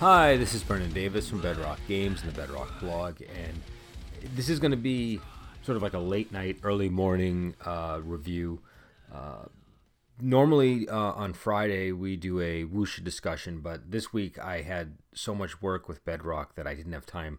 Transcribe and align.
Hi, 0.00 0.36
this 0.36 0.52
is 0.52 0.62
Brendan 0.62 0.92
Davis 0.92 1.26
from 1.26 1.40
Bedrock 1.40 1.80
Games 1.88 2.22
and 2.22 2.30
the 2.30 2.38
Bedrock 2.38 2.80
blog, 2.80 3.22
and 3.22 3.62
this 4.34 4.50
is 4.50 4.60
going 4.60 4.72
to 4.72 4.76
be 4.76 5.20
sort 5.62 5.74
of 5.74 5.82
like 5.82 5.94
a 5.94 5.98
late 5.98 6.30
night, 6.30 6.58
early 6.62 6.90
morning 6.90 7.54
uh, 7.64 8.00
review. 8.04 8.60
Uh, 9.10 9.46
normally 10.20 10.86
uh, 10.86 10.94
on 10.94 11.32
Friday 11.32 11.92
we 11.92 12.14
do 12.14 12.42
a 12.42 12.64
Wuxia 12.64 13.02
discussion, 13.02 13.60
but 13.60 13.90
this 13.90 14.12
week 14.12 14.38
I 14.38 14.60
had 14.60 14.98
so 15.14 15.34
much 15.34 15.62
work 15.62 15.88
with 15.88 16.04
Bedrock 16.04 16.56
that 16.56 16.66
I 16.66 16.74
didn't 16.74 16.92
have 16.92 17.06
time, 17.06 17.38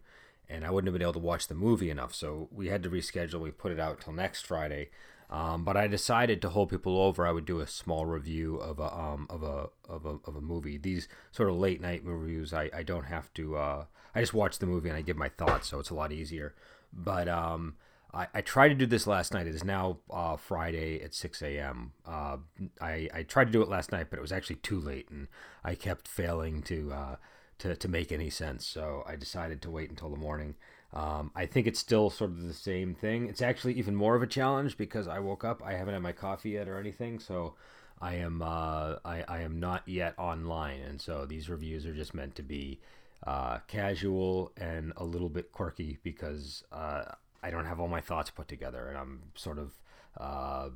and 0.49 0.65
I 0.65 0.71
wouldn't 0.71 0.87
have 0.87 0.97
been 0.97 1.03
able 1.03 1.13
to 1.13 1.19
watch 1.19 1.49
the 1.49 1.53
movie 1.53 1.91
enough. 1.91 2.15
So 2.15 2.49
we 2.51 2.69
had 2.69 2.81
to 2.81 2.89
reschedule. 2.89 3.39
We 3.39 3.51
put 3.51 3.71
it 3.71 3.79
out 3.79 4.01
till 4.01 4.13
next 4.13 4.47
Friday. 4.47 4.89
Um, 5.29 5.65
but 5.65 5.75
I 5.75 5.87
decided 5.87 6.41
to 6.41 6.49
hold 6.49 6.69
people 6.69 6.97
over. 6.97 7.27
I 7.27 7.31
would 7.31 7.45
do 7.45 7.59
a 7.59 7.67
small 7.67 8.05
review 8.05 8.55
of 8.57 8.79
a 8.79 8.93
um, 8.97 9.27
of 9.29 9.43
a 9.43 9.69
of 9.89 10.05
a 10.05 10.19
of 10.25 10.35
a 10.35 10.41
movie. 10.41 10.77
These 10.77 11.09
sort 11.31 11.49
of 11.49 11.55
late 11.57 11.81
night 11.81 12.01
reviews, 12.05 12.53
I, 12.53 12.69
I 12.73 12.83
don't 12.83 13.05
have 13.05 13.33
to. 13.33 13.57
Uh, 13.57 13.85
I 14.15 14.21
just 14.21 14.33
watch 14.33 14.59
the 14.59 14.65
movie 14.65 14.89
and 14.89 14.97
I 14.97 15.01
give 15.01 15.17
my 15.17 15.29
thoughts, 15.29 15.67
so 15.67 15.79
it's 15.79 15.89
a 15.89 15.95
lot 15.95 16.13
easier. 16.13 16.55
But 16.93 17.27
um, 17.27 17.75
I, 18.13 18.27
I 18.33 18.41
tried 18.41 18.69
to 18.69 18.75
do 18.75 18.85
this 18.85 19.05
last 19.05 19.33
night. 19.33 19.47
It 19.47 19.55
is 19.55 19.63
now 19.63 19.97
uh, 20.09 20.37
Friday 20.37 21.01
at 21.03 21.13
6 21.13 21.41
a.m. 21.41 21.91
Uh, 22.05 22.37
I, 22.81 23.09
I 23.13 23.23
tried 23.23 23.45
to 23.45 23.51
do 23.51 23.61
it 23.61 23.69
last 23.69 23.91
night, 23.91 24.07
but 24.09 24.17
it 24.17 24.21
was 24.21 24.31
actually 24.31 24.57
too 24.57 24.79
late, 24.79 25.09
and 25.09 25.27
I 25.63 25.75
kept 25.75 26.07
failing 26.07 26.61
to 26.63 26.91
uh, 26.93 27.15
to 27.59 27.75
to 27.75 27.87
make 27.87 28.11
any 28.11 28.29
sense. 28.29 28.65
So 28.65 29.03
I 29.05 29.15
decided 29.15 29.61
to 29.63 29.71
wait 29.71 29.89
until 29.89 30.09
the 30.09 30.17
morning. 30.17 30.55
Um, 30.93 31.31
I 31.35 31.45
think 31.45 31.67
it's 31.67 31.79
still 31.79 32.09
sort 32.09 32.31
of 32.31 32.43
the 32.43 32.53
same 32.53 32.95
thing. 32.95 33.27
It's 33.27 33.41
actually 33.41 33.73
even 33.73 33.95
more 33.95 34.15
of 34.15 34.23
a 34.23 34.27
challenge 34.27 34.77
because 34.77 35.07
I 35.07 35.19
woke 35.19 35.43
up. 35.43 35.61
I 35.63 35.73
haven't 35.73 35.93
had 35.93 36.03
my 36.03 36.13
coffee 36.13 36.51
yet 36.51 36.67
or 36.67 36.79
anything, 36.79 37.19
so 37.19 37.55
I 37.99 38.15
am 38.15 38.41
uh, 38.41 38.95
I, 39.03 39.23
I 39.27 39.39
am 39.41 39.59
not 39.59 39.83
yet 39.85 40.13
online, 40.17 40.81
and 40.81 41.01
so 41.01 41.25
these 41.25 41.49
reviews 41.49 41.85
are 41.85 41.93
just 41.93 42.13
meant 42.13 42.35
to 42.35 42.43
be 42.43 42.79
uh, 43.25 43.59
casual 43.67 44.51
and 44.55 44.93
a 44.97 45.03
little 45.03 45.29
bit 45.29 45.51
quirky 45.51 45.97
because 46.03 46.63
uh, 46.71 47.03
I 47.43 47.49
don't 47.51 47.65
have 47.65 47.79
all 47.79 47.87
my 47.87 48.01
thoughts 48.01 48.29
put 48.29 48.47
together, 48.47 48.87
and 48.87 48.97
I'm 48.97 49.23
sort 49.35 49.57
of 49.59 49.73
uh, 50.19 50.69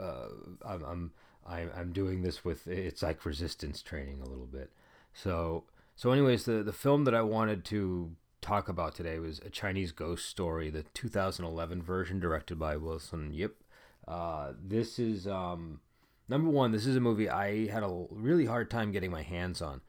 uh, 0.00 0.28
I'm, 0.66 1.12
I'm 1.46 1.70
I'm 1.76 1.92
doing 1.92 2.22
this 2.22 2.44
with 2.44 2.66
it's 2.66 3.02
like 3.02 3.24
resistance 3.24 3.82
training 3.82 4.20
a 4.20 4.28
little 4.28 4.46
bit. 4.46 4.70
So 5.14 5.64
so 5.94 6.10
anyways, 6.10 6.44
the 6.44 6.62
the 6.62 6.72
film 6.72 7.04
that 7.04 7.14
I 7.14 7.22
wanted 7.22 7.64
to 7.66 8.12
talk 8.40 8.68
about 8.68 8.94
today 8.94 9.18
was 9.18 9.40
a 9.40 9.50
Chinese 9.50 9.92
ghost 9.92 10.26
story, 10.26 10.70
the 10.70 10.82
2011 10.94 11.82
version 11.82 12.20
directed 12.20 12.58
by 12.58 12.76
Wilson 12.76 13.32
Yip. 13.32 13.62
Uh, 14.06 14.52
this 14.62 14.98
is 14.98 15.26
um, 15.26 15.80
number 16.28 16.48
one. 16.48 16.72
This 16.72 16.86
is 16.86 16.96
a 16.96 17.00
movie 17.00 17.28
I 17.28 17.66
had 17.66 17.82
a 17.82 18.06
really 18.10 18.46
hard 18.46 18.70
time 18.70 18.92
getting 18.92 19.10
my 19.10 19.22
hands 19.22 19.60
on. 19.60 19.80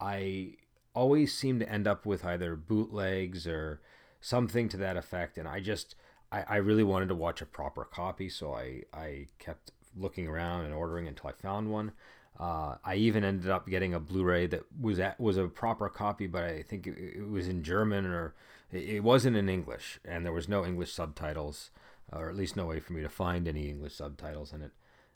I 0.00 0.54
always 0.94 1.32
seem 1.34 1.58
to 1.60 1.70
end 1.70 1.86
up 1.86 2.04
with 2.04 2.24
either 2.24 2.56
bootlegs 2.56 3.46
or 3.46 3.80
something 4.20 4.68
to 4.68 4.76
that 4.78 4.96
effect, 4.96 5.38
and 5.38 5.48
I 5.48 5.60
just 5.60 5.94
I, 6.30 6.44
I 6.48 6.56
really 6.56 6.84
wanted 6.84 7.08
to 7.08 7.14
watch 7.14 7.40
a 7.40 7.46
proper 7.46 7.84
copy, 7.84 8.28
so 8.28 8.52
I 8.52 8.82
I 8.92 9.28
kept 9.38 9.72
looking 9.96 10.28
around 10.28 10.64
and 10.64 10.74
ordering 10.74 11.08
until 11.08 11.30
I 11.30 11.32
found 11.32 11.70
one. 11.70 11.92
Uh, 12.38 12.76
I 12.84 12.94
even 12.94 13.24
ended 13.24 13.50
up 13.50 13.68
getting 13.68 13.94
a 13.94 14.00
Blu-ray 14.00 14.46
that 14.46 14.62
was 14.80 15.00
at, 15.00 15.18
was 15.18 15.36
a 15.36 15.48
proper 15.48 15.88
copy, 15.88 16.28
but 16.28 16.44
I 16.44 16.62
think 16.62 16.86
it, 16.86 16.96
it 16.96 17.28
was 17.28 17.48
in 17.48 17.64
German 17.64 18.06
or 18.06 18.34
it, 18.70 19.02
wasn't 19.02 19.36
in 19.36 19.48
English, 19.48 19.98
and 20.04 20.24
there 20.24 20.32
was 20.32 20.48
no 20.48 20.64
English 20.64 20.92
subtitles, 20.92 21.70
or 22.12 22.28
at 22.28 22.36
least 22.36 22.56
no 22.56 22.66
way 22.66 22.78
for 22.78 22.92
me 22.92 23.02
to 23.02 23.08
find 23.08 23.48
any 23.48 23.68
English 23.68 23.94
subtitles 23.94 24.52
in 24.52 24.62
it. 24.62 24.72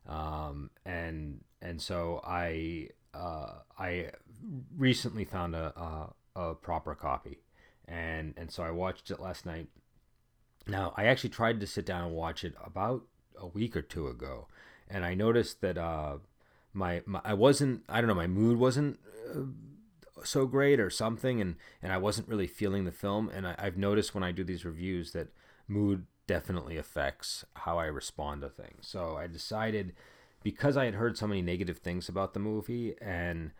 Um, 0.08 0.70
and 0.84 1.44
and 1.60 1.80
so 1.80 2.20
I 2.24 2.88
uh, 3.14 3.52
I 3.78 4.10
recently 4.76 5.24
found 5.24 5.54
a, 5.54 6.12
a, 6.34 6.40
a 6.40 6.54
proper 6.54 6.96
copy, 6.96 7.38
and 7.86 8.34
and 8.36 8.50
so 8.50 8.64
I 8.64 8.72
watched 8.72 9.12
it 9.12 9.20
last 9.20 9.46
night. 9.46 9.68
Now 10.66 10.92
I 10.96 11.04
actually 11.04 11.30
tried 11.30 11.60
to 11.60 11.68
sit 11.68 11.86
down 11.86 12.04
and 12.04 12.14
watch 12.14 12.42
it 12.42 12.54
about 12.64 13.04
a 13.38 13.46
week 13.46 13.76
or 13.76 13.82
two 13.82 14.08
ago, 14.08 14.48
and 14.88 15.04
I 15.04 15.14
noticed 15.14 15.60
that. 15.60 15.78
Uh, 15.78 16.16
my, 16.72 17.02
my 17.06 17.20
I 17.24 17.34
wasn't 17.34 17.82
I 17.88 18.00
don't 18.00 18.08
know 18.08 18.14
my 18.14 18.26
mood 18.26 18.58
wasn't 18.58 18.98
uh, 19.34 19.40
so 20.24 20.46
great 20.46 20.80
or 20.80 20.90
something 20.90 21.40
and 21.40 21.56
and 21.82 21.92
I 21.92 21.98
wasn't 21.98 22.28
really 22.28 22.46
feeling 22.46 22.84
the 22.84 22.92
film. 22.92 23.28
And 23.28 23.46
I, 23.46 23.54
I've 23.58 23.76
noticed 23.76 24.14
when 24.14 24.24
I 24.24 24.32
do 24.32 24.44
these 24.44 24.64
reviews 24.64 25.12
that 25.12 25.28
mood 25.68 26.06
definitely 26.26 26.76
affects 26.76 27.44
how 27.54 27.78
I 27.78 27.86
respond 27.86 28.42
to 28.42 28.48
things. 28.48 28.86
So 28.86 29.16
I 29.16 29.26
decided 29.26 29.94
because 30.42 30.76
I 30.76 30.86
had 30.86 30.94
heard 30.94 31.16
so 31.16 31.26
many 31.26 31.42
negative 31.42 31.78
things 31.78 32.08
about 32.08 32.34
the 32.34 32.40
movie 32.40 32.94
and 33.00 33.52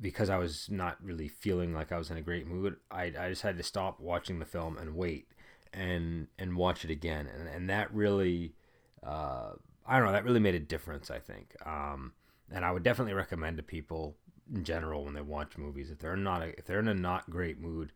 because 0.00 0.30
I 0.30 0.38
was 0.38 0.68
not 0.70 0.96
really 1.02 1.28
feeling 1.28 1.74
like 1.74 1.90
I 1.90 1.98
was 1.98 2.10
in 2.10 2.16
a 2.16 2.22
great 2.22 2.46
mood 2.46 2.76
I, 2.90 3.12
I 3.18 3.28
decided 3.28 3.58
to 3.58 3.64
stop 3.64 4.00
watching 4.00 4.38
the 4.38 4.44
film 4.44 4.76
and 4.76 4.94
wait 4.94 5.28
and 5.72 6.28
and 6.38 6.56
watch 6.56 6.84
it 6.84 6.90
again. 6.90 7.28
And, 7.28 7.48
and 7.48 7.70
that 7.70 7.92
really 7.94 8.54
uh, 9.02 9.52
I 9.88 9.96
don't 9.96 10.06
know. 10.06 10.12
That 10.12 10.24
really 10.24 10.40
made 10.40 10.54
a 10.54 10.60
difference, 10.60 11.10
I 11.10 11.18
think. 11.18 11.54
Um, 11.66 12.12
and 12.52 12.64
I 12.64 12.70
would 12.70 12.82
definitely 12.82 13.14
recommend 13.14 13.56
to 13.56 13.62
people 13.62 14.16
in 14.54 14.64
general 14.64 15.04
when 15.04 15.14
they 15.14 15.22
watch 15.22 15.58
movies 15.58 15.90
if 15.90 15.98
they're 15.98 16.16
not 16.16 16.42
a, 16.42 16.58
if 16.58 16.66
they're 16.66 16.78
in 16.78 16.88
a 16.88 16.94
not 16.94 17.28
great 17.30 17.58
mood, 17.60 17.92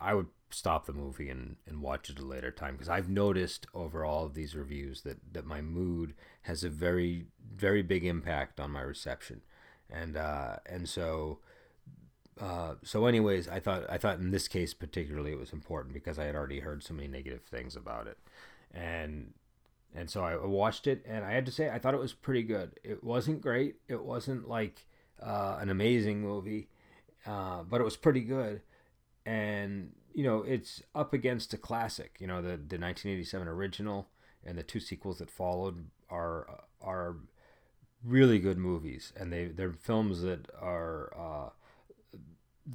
I 0.00 0.14
would 0.14 0.28
stop 0.50 0.86
the 0.86 0.92
movie 0.92 1.28
and, 1.28 1.56
and 1.66 1.82
watch 1.82 2.08
it 2.10 2.18
a 2.18 2.24
later 2.24 2.50
time 2.50 2.74
because 2.74 2.88
I've 2.88 3.08
noticed 3.08 3.66
over 3.74 4.04
all 4.04 4.24
of 4.24 4.34
these 4.34 4.54
reviews 4.54 5.02
that 5.02 5.18
that 5.32 5.46
my 5.46 5.60
mood 5.60 6.14
has 6.42 6.62
a 6.64 6.68
very 6.68 7.26
very 7.54 7.82
big 7.82 8.04
impact 8.04 8.60
on 8.60 8.70
my 8.70 8.80
reception, 8.80 9.42
and 9.90 10.16
uh, 10.16 10.56
and 10.66 10.88
so. 10.88 11.40
Uh, 12.40 12.74
so 12.82 13.06
anyways 13.06 13.48
i 13.48 13.60
thought 13.60 13.84
i 13.88 13.96
thought 13.96 14.18
in 14.18 14.32
this 14.32 14.48
case 14.48 14.74
particularly 14.74 15.30
it 15.30 15.38
was 15.38 15.52
important 15.52 15.94
because 15.94 16.18
i 16.18 16.24
had 16.24 16.34
already 16.34 16.58
heard 16.58 16.82
so 16.82 16.92
many 16.92 17.06
negative 17.06 17.42
things 17.42 17.76
about 17.76 18.08
it 18.08 18.18
and 18.72 19.32
and 19.94 20.10
so 20.10 20.24
I 20.24 20.36
watched 20.36 20.86
it, 20.86 21.04
and 21.06 21.24
I 21.24 21.32
had 21.32 21.46
to 21.46 21.52
say 21.52 21.70
I 21.70 21.78
thought 21.78 21.94
it 21.94 22.00
was 22.00 22.12
pretty 22.12 22.42
good. 22.42 22.78
It 22.82 23.04
wasn't 23.04 23.40
great. 23.40 23.76
It 23.88 24.02
wasn't 24.04 24.48
like 24.48 24.86
uh, 25.22 25.58
an 25.60 25.70
amazing 25.70 26.20
movie, 26.20 26.68
uh, 27.26 27.62
but 27.62 27.80
it 27.80 27.84
was 27.84 27.96
pretty 27.96 28.22
good. 28.22 28.62
And 29.24 29.92
you 30.12 30.24
know, 30.24 30.42
it's 30.42 30.82
up 30.94 31.12
against 31.12 31.54
a 31.54 31.58
classic. 31.58 32.16
You 32.18 32.26
know, 32.26 32.42
the 32.42 32.56
the 32.56 32.78
1987 32.78 33.48
original 33.48 34.08
and 34.44 34.58
the 34.58 34.62
two 34.62 34.80
sequels 34.80 35.18
that 35.18 35.30
followed 35.30 35.86
are 36.10 36.64
are 36.80 37.16
really 38.04 38.38
good 38.38 38.58
movies, 38.58 39.12
and 39.16 39.32
they 39.32 39.46
they're 39.46 39.72
films 39.72 40.22
that 40.22 40.48
are 40.60 41.12
uh, 41.16 41.50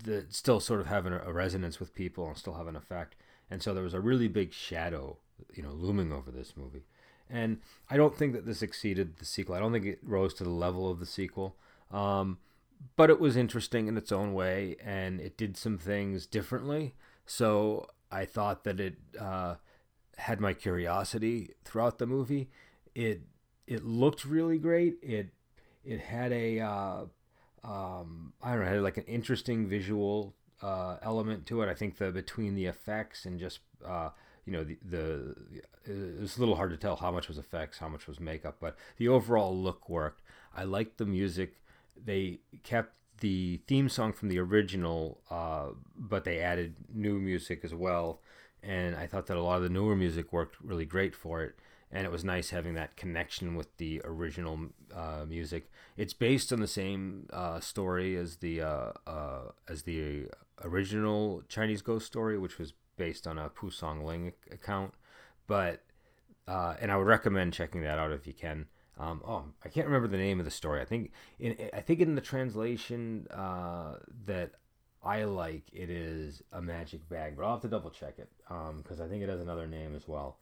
that 0.04 0.34
still 0.34 0.60
sort 0.60 0.82
of 0.82 0.88
have 0.88 1.06
a 1.06 1.34
resonance 1.34 1.80
with 1.80 1.94
people 1.94 2.28
and 2.28 2.38
still 2.38 2.56
have 2.56 2.68
an 2.68 2.76
effect. 2.76 3.16
And 3.52 3.62
so 3.62 3.74
there 3.74 3.84
was 3.84 3.94
a 3.94 4.00
really 4.00 4.28
big 4.28 4.54
shadow, 4.54 5.18
you 5.54 5.64
know, 5.64 5.72
looming 5.72 6.12
over 6.12 6.32
this 6.32 6.54
movie. 6.56 6.86
And 7.30 7.60
I 7.90 7.98
don't 7.98 8.16
think 8.16 8.34
that 8.34 8.46
this 8.46 8.62
exceeded 8.62 9.18
the 9.18 9.26
sequel. 9.26 9.56
I 9.56 9.60
don't 9.60 9.72
think 9.72 9.86
it 9.86 10.00
rose 10.04 10.34
to 10.36 10.44
the 10.44 10.50
level 10.50 10.90
of 10.90 11.00
the 11.00 11.06
sequel. 11.06 11.56
Um, 11.92 12.40
but 12.96 13.10
it 13.10 13.20
was 13.20 13.36
interesting 13.36 13.88
in 13.88 13.98
its 13.98 14.12
own 14.12 14.34
way, 14.34 14.78
and 14.84 15.20
it 15.20 15.38
did 15.38 15.58
some 15.58 15.78
things 15.78 16.26
differently. 16.26 16.96
So 17.26 17.88
I 18.12 18.26
thought 18.26 18.64
that 18.64 18.80
it 18.80 18.96
uh, 19.20 19.56
had 20.18 20.40
my 20.40 20.54
curiosity 20.54 21.52
throughout 21.64 22.00
the 22.00 22.08
movie. 22.08 22.50
It 22.96 23.22
it 23.68 23.84
looked 23.84 24.26
really 24.26 24.58
great. 24.58 24.98
It 25.02 25.30
it 25.84 26.00
had 26.00 26.32
a 26.32 26.60
uh, 26.60 27.02
um, 27.64 28.34
I 28.42 28.52
don't 28.54 28.62
know, 28.62 28.72
had 28.72 28.82
like 28.82 28.98
an 28.98 29.04
interesting 29.04 29.68
visual 29.68 30.36
uh, 30.62 30.98
element 31.02 31.46
to 31.48 31.62
it. 31.62 31.70
I 31.70 31.74
think 31.74 31.98
the 31.98 32.12
between 32.12 32.56
the 32.56 32.66
effects 32.66 33.26
and 33.26 33.40
just 33.40 33.60
uh, 33.86 34.10
you 34.50 34.58
know 34.58 34.64
the, 34.64 34.78
the 34.84 35.36
it's 35.86 36.38
a 36.38 36.40
little 36.40 36.56
hard 36.56 36.72
to 36.72 36.78
tell 36.78 36.96
how 36.96 37.12
much 37.12 37.28
was 37.28 37.38
effects, 37.38 37.78
how 37.78 37.88
much 37.88 38.08
was 38.08 38.20
makeup, 38.20 38.58
but 38.60 38.76
the 38.98 39.08
overall 39.08 39.56
look 39.56 39.88
worked. 39.88 40.24
I 40.56 40.64
liked 40.64 40.98
the 40.98 41.06
music. 41.06 41.62
They 42.04 42.40
kept 42.64 42.96
the 43.20 43.62
theme 43.68 43.90
song 43.90 44.12
from 44.12 44.30
the 44.30 44.40
original, 44.40 45.22
uh, 45.30 45.68
but 45.96 46.24
they 46.24 46.40
added 46.40 46.76
new 46.92 47.20
music 47.20 47.62
as 47.64 47.76
well. 47.76 48.22
And 48.64 48.96
I 48.96 49.06
thought 49.06 49.28
that 49.28 49.38
a 49.38 49.42
lot 49.42 49.58
of 49.58 49.64
the 49.64 49.70
newer 49.70 49.96
music 49.96 50.34
worked 50.34 50.58
really 50.62 50.86
great 50.86 51.16
for 51.16 51.44
it. 51.44 51.56
And 51.92 52.06
it 52.06 52.12
was 52.12 52.24
nice 52.24 52.50
having 52.50 52.74
that 52.74 52.96
connection 52.96 53.56
with 53.56 53.78
the 53.78 54.02
original 54.04 54.60
uh, 54.96 55.26
music. 55.28 55.72
It's 55.96 56.14
based 56.14 56.52
on 56.52 56.60
the 56.60 56.68
same 56.68 57.28
uh, 57.32 57.60
story 57.60 58.16
as 58.16 58.38
the 58.38 58.62
uh, 58.62 58.92
uh, 59.06 59.52
as 59.68 59.84
the 59.84 60.28
original 60.64 61.44
Chinese 61.48 61.82
ghost 61.82 62.06
story, 62.06 62.38
which 62.38 62.58
was 62.58 62.74
based 63.00 63.26
on 63.26 63.40
a 63.40 63.50
Pu 63.50 63.72
Songling 63.72 64.34
account, 64.52 64.94
but 65.48 65.82
uh, 66.48 66.76
and 66.80 66.92
I 66.92 66.98
would 66.98 67.08
recommend 67.08 67.54
checking 67.54 67.82
that 67.82 67.98
out 67.98 68.12
if 68.12 68.28
you 68.28 68.34
can. 68.34 68.68
Um, 69.00 69.22
oh, 69.26 69.46
I 69.66 69.70
can't 69.70 69.88
remember 69.88 70.08
the 70.08 70.18
name 70.18 70.40
of 70.40 70.46
the 70.46 70.52
story. 70.52 70.82
I 70.82 70.86
think 70.86 71.12
in 71.40 71.56
I 71.74 71.82
think 71.82 72.02
in 72.02 72.14
the 72.14 72.22
translation 72.22 73.26
uh, 73.32 73.96
that 74.26 74.52
I 75.02 75.24
like 75.24 75.64
it 75.74 75.90
is 75.90 76.44
a 76.52 76.62
magic 76.62 77.08
bag, 77.10 77.36
but 77.36 77.46
I'll 77.46 77.54
have 77.54 77.62
to 77.62 77.68
double 77.68 77.90
check 77.90 78.20
it 78.20 78.30
because 78.48 79.00
um, 79.00 79.06
I 79.06 79.08
think 79.08 79.24
it 79.24 79.30
has 79.30 79.40
another 79.40 79.66
name 79.66 79.96
as 79.96 80.08
well. 80.08 80.38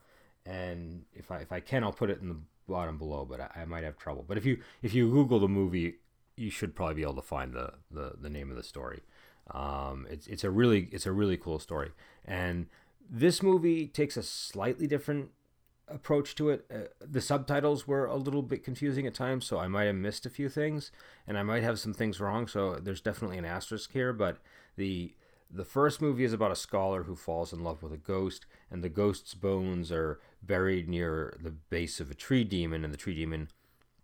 And 0.46 1.04
if 1.14 1.32
I 1.32 1.38
if 1.38 1.52
I 1.54 1.62
can, 1.62 1.84
I'll 1.84 1.94
put 1.94 2.10
it 2.10 2.20
in 2.20 2.28
the 2.28 2.40
bottom 2.68 2.98
below, 2.98 3.24
but 3.24 3.40
I, 3.40 3.62
I 3.62 3.66
might 3.66 3.86
have 3.86 3.98
trouble. 3.98 4.26
But 4.28 4.38
if 4.38 4.46
you 4.46 4.58
if 4.82 4.94
you 4.94 5.10
Google 5.10 5.40
the 5.40 5.48
movie 5.48 6.00
you 6.38 6.52
should 6.52 6.76
probably 6.76 6.96
be 6.96 7.02
able 7.02 7.16
to 7.16 7.22
find 7.22 7.54
the 7.54 7.74
the, 7.92 8.14
the 8.22 8.30
name 8.30 8.50
of 8.50 8.56
the 8.56 8.64
story. 8.64 9.02
Um, 9.52 10.08
it's 10.10 10.28
it's 10.28 10.44
a 10.44 10.50
really 10.50 10.90
it's 10.92 11.06
a 11.06 11.12
really 11.12 11.38
cool 11.38 11.60
story, 11.60 11.92
and 12.26 12.68
this 13.10 13.42
movie 13.42 13.88
takes 13.88 14.18
a 14.18 14.24
slightly 14.24 14.88
different 14.88 15.32
approach 15.88 16.36
to 16.36 16.50
it. 16.50 16.66
Uh, 16.74 16.90
the 17.00 17.22
subtitles 17.22 17.88
were 17.88 18.06
a 18.06 18.16
little 18.18 18.42
bit 18.42 18.64
confusing 18.64 19.08
at 19.08 19.14
times, 19.14 19.46
so 19.46 19.58
I 19.58 19.68
might 19.68 19.86
have 19.86 19.96
missed 19.96 20.26
a 20.26 20.30
few 20.30 20.50
things, 20.50 20.92
and 21.26 21.38
I 21.38 21.44
might 21.44 21.64
have 21.64 21.80
some 21.80 21.94
things 21.94 22.20
wrong. 22.20 22.48
So 22.48 22.76
there's 22.76 23.02
definitely 23.02 23.38
an 23.38 23.46
asterisk 23.46 23.94
here. 23.94 24.14
But 24.14 24.38
the 24.76 25.14
the 25.50 25.66
first 25.66 26.02
movie 26.02 26.26
is 26.26 26.34
about 26.34 26.52
a 26.52 26.56
scholar 26.56 27.04
who 27.04 27.16
falls 27.16 27.54
in 27.54 27.64
love 27.64 27.82
with 27.82 27.94
a 27.94 27.98
ghost, 27.98 28.46
and 28.70 28.84
the 28.84 28.90
ghost's 28.90 29.34
bones 29.34 29.92
are 29.92 30.20
buried 30.44 30.90
near 30.90 31.38
the 31.42 31.52
base 31.52 32.00
of 32.00 32.12
a 32.12 32.16
tree 32.16 32.44
demon, 32.44 32.84
and 32.84 32.94
the 32.94 32.98
tree 32.98 33.16
demon 33.16 33.50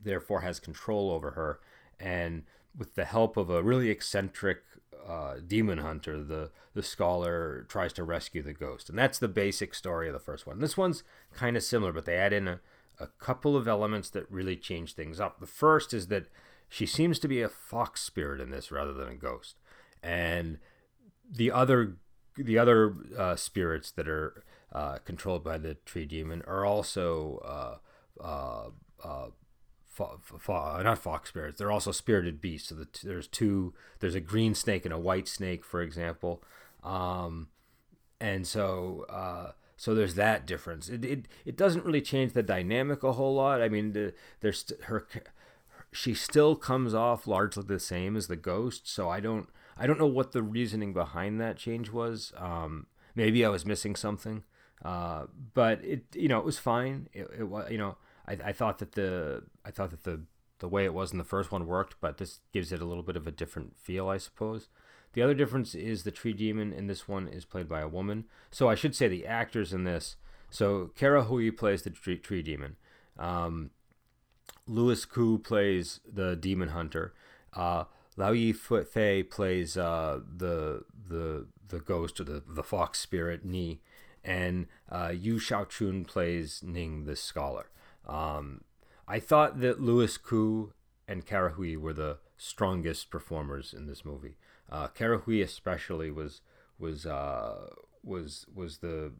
therefore 0.01 0.42
has 0.42 0.60
control 0.60 1.12
over 1.12 1.31
her. 1.31 1.60
And 2.00 2.44
with 2.75 2.96
the 2.96 3.06
help 3.06 3.38
of 3.38 3.50
a 3.50 3.62
really 3.62 3.89
eccentric 3.89 4.63
uh, 5.08 5.36
demon 5.46 5.80
hunter, 5.80 6.24
the 6.24 6.52
the 6.74 6.84
scholar 6.84 7.66
tries 7.68 7.94
to 7.94 8.04
rescue 8.04 8.42
the 8.42 8.54
ghost, 8.54 8.90
and 8.90 8.98
that's 8.98 9.20
the 9.20 9.28
basic 9.28 9.76
story 9.76 10.08
of 10.08 10.14
the 10.14 10.20
first 10.20 10.48
one. 10.48 10.60
This 10.60 10.78
one's 10.78 11.04
kind 11.34 11.56
of 11.56 11.64
similar, 11.64 11.92
but 11.92 12.06
they 12.06 12.16
add 12.16 12.34
in 12.34 12.48
a, 12.48 12.60
a 13.00 13.08
couple 13.08 13.56
of 13.56 13.68
elements 13.68 14.10
that 14.12 14.32
really 14.32 14.56
change 14.56 14.94
things 14.94 15.20
up. 15.20 15.40
The 15.40 15.46
first 15.48 15.94
is 15.94 16.08
that 16.08 16.28
she 16.70 16.86
seems 16.86 17.20
to 17.20 17.28
be 17.28 17.42
a 17.42 17.50
fox 17.50 18.02
spirit 18.02 18.42
in 18.42 18.50
this 18.50 18.72
rather 18.72 18.94
than 18.94 19.08
a 19.08 19.16
ghost, 19.16 19.58
and 20.02 20.58
the 21.30 21.52
other 21.52 21.98
the 22.36 22.58
other 22.58 22.96
uh, 23.18 23.36
spirits 23.36 23.92
that 23.92 24.08
are 24.08 24.44
uh, 24.72 24.98
controlled 25.06 25.44
by 25.44 25.58
the 25.58 25.76
tree 25.86 26.06
demon 26.06 26.42
are 26.48 26.66
also 26.66 27.40
uh, 27.46 28.24
uh, 28.24 28.70
uh 29.04 29.28
not 30.84 31.00
fox 31.00 31.30
spirits. 31.30 31.60
They're 31.60 31.72
also 31.72 31.92
spirited 31.92 32.42
beasts. 32.42 32.69
So 32.69 32.75
the 32.75 32.88
there's 33.04 33.28
two. 33.28 33.74
There's 34.00 34.16
a 34.16 34.19
green 34.19 34.56
snake 34.56 34.86
and 34.86 34.94
a 34.94 35.00
white 35.00 35.28
snake, 35.28 35.63
for 35.63 35.81
example. 35.81 36.44
Um, 36.84 37.50
and 38.19 38.48
so 38.48 39.06
uh, 39.10 39.51
so 39.78 39.94
there's 39.94 40.16
that 40.16 40.45
difference. 40.45 40.90
It, 40.90 41.04
it 41.04 41.28
it 41.45 41.57
doesn't 41.57 41.86
really 41.86 42.01
change 42.01 42.34
the 42.34 42.44
dynamic 42.44 43.04
a 43.04 43.13
whole 43.13 43.36
lot. 43.36 43.62
I 43.62 43.69
mean, 43.69 43.94
the, 43.94 44.13
there's 44.42 44.72
her 44.84 45.07
she 45.92 46.13
still 46.13 46.56
comes 46.56 46.94
off 46.94 47.28
largely 47.28 47.63
the 47.63 47.80
same 47.80 48.16
as 48.16 48.28
the 48.28 48.36
ghost. 48.36 48.89
So 48.89 49.10
I 49.10 49.19
don't 49.19 49.50
I 49.78 49.88
don't 49.88 50.00
know 50.00 50.07
what 50.07 50.31
the 50.31 50.42
reasoning 50.42 50.94
behind 50.94 51.39
that 51.42 51.57
change 51.57 51.92
was. 51.92 52.34
Um, 52.38 52.88
maybe 53.16 53.46
I 53.46 53.50
was 53.50 53.66
missing 53.66 53.96
something. 53.96 54.44
Uh, 54.84 55.25
but 55.54 55.84
it 55.84 56.04
you 56.13 56.28
know 56.28 56.39
it 56.39 56.46
was 56.46 56.60
fine. 56.60 57.07
It, 57.13 57.30
it 57.39 57.44
was 57.44 57.69
you 57.72 57.78
know 57.78 57.98
I, 58.28 58.38
I 58.46 58.52
thought 58.52 58.80
that 58.80 58.94
the 58.94 59.44
I 59.66 59.72
thought 59.72 59.92
that 59.92 60.04
the 60.04 60.22
the 60.60 60.70
way 60.70 60.86
it 60.86 60.94
was 60.94 61.12
in 61.12 61.18
the 61.18 61.24
first 61.24 61.52
one 61.52 61.66
worked, 61.68 61.96
but 62.00 62.18
this 62.18 62.40
gives 62.54 62.72
it 62.72 62.81
a 62.81 62.86
little 62.86 63.04
bit 63.04 63.18
of 63.18 63.28
a 63.28 63.31
different 63.31 63.78
feel, 63.78 64.08
I 64.08 64.18
suppose. 64.18 64.70
The 65.14 65.22
other 65.22 65.34
difference 65.34 65.75
is 65.75 66.04
the 66.04 66.12
tree 66.12 66.34
demon 66.34 66.74
in 66.74 66.88
this 66.88 67.08
one 67.08 67.28
is 67.28 67.46
played 67.46 67.68
by 67.68 67.81
a 67.81 67.88
woman. 67.88 68.25
So 68.50 68.70
I 68.70 68.75
should 68.75 68.96
say 68.96 69.08
the 69.08 69.28
actors 69.28 69.74
in 69.74 69.84
this. 69.84 70.16
So 70.50 70.92
Kara 70.96 71.24
Hui 71.25 71.52
plays 71.52 71.84
the 71.84 71.90
tree, 71.90 72.18
tree 72.18 72.42
demon. 72.42 72.78
Um, 73.18 73.72
Louis 74.68 75.04
Koo 75.06 75.38
plays 75.38 76.00
the 76.12 76.36
demon 76.36 76.70
hunter. 76.70 77.14
Uh, 77.54 77.86
Lao 78.16 78.31
Yi 78.31 78.54
Fei 78.54 79.24
plays 79.24 79.75
uh, 79.75 80.20
the 80.38 80.84
the 81.08 81.48
the 81.68 81.80
ghost 81.80 82.20
or 82.20 82.24
the 82.24 82.44
the 82.48 82.64
fox 82.64 83.00
spirit 83.00 83.44
Ni, 83.44 83.81
and 84.24 84.68
uh, 84.90 85.12
Yu 85.14 85.36
Shaoqun 85.36 86.08
plays 86.08 86.62
Ning 86.64 87.06
the 87.06 87.16
scholar. 87.16 87.68
Um, 88.08 88.62
I 89.08 89.20
thought 89.20 89.60
that 89.62 89.82
Louis 89.82 90.18
Koo 90.18 90.74
and 91.08 91.26
Kara 91.26 91.52
Hui 91.52 91.76
were 91.76 91.94
the 91.94 92.18
strongest 92.38 93.10
performers 93.10 93.74
in 93.74 93.88
this 93.88 94.06
movie. 94.06 94.38
Uh, 94.72 94.88
Kara 94.88 95.20
Hui 95.20 95.42
especially 95.42 96.12
was 96.12 96.42
was 96.80 97.06
uh, 97.06 97.70
was 98.04 98.46
was 98.54 98.80
the 98.80 99.12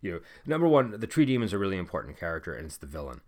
you 0.00 0.12
know 0.12 0.20
number 0.46 0.68
one. 0.68 0.98
The 0.98 1.06
tree 1.06 1.24
demons 1.24 1.52
are 1.52 1.56
a 1.56 1.60
really 1.60 1.76
important 1.76 2.18
character, 2.18 2.54
and 2.54 2.66
it's 2.66 2.76
the 2.76 2.86
villain, 2.86 3.20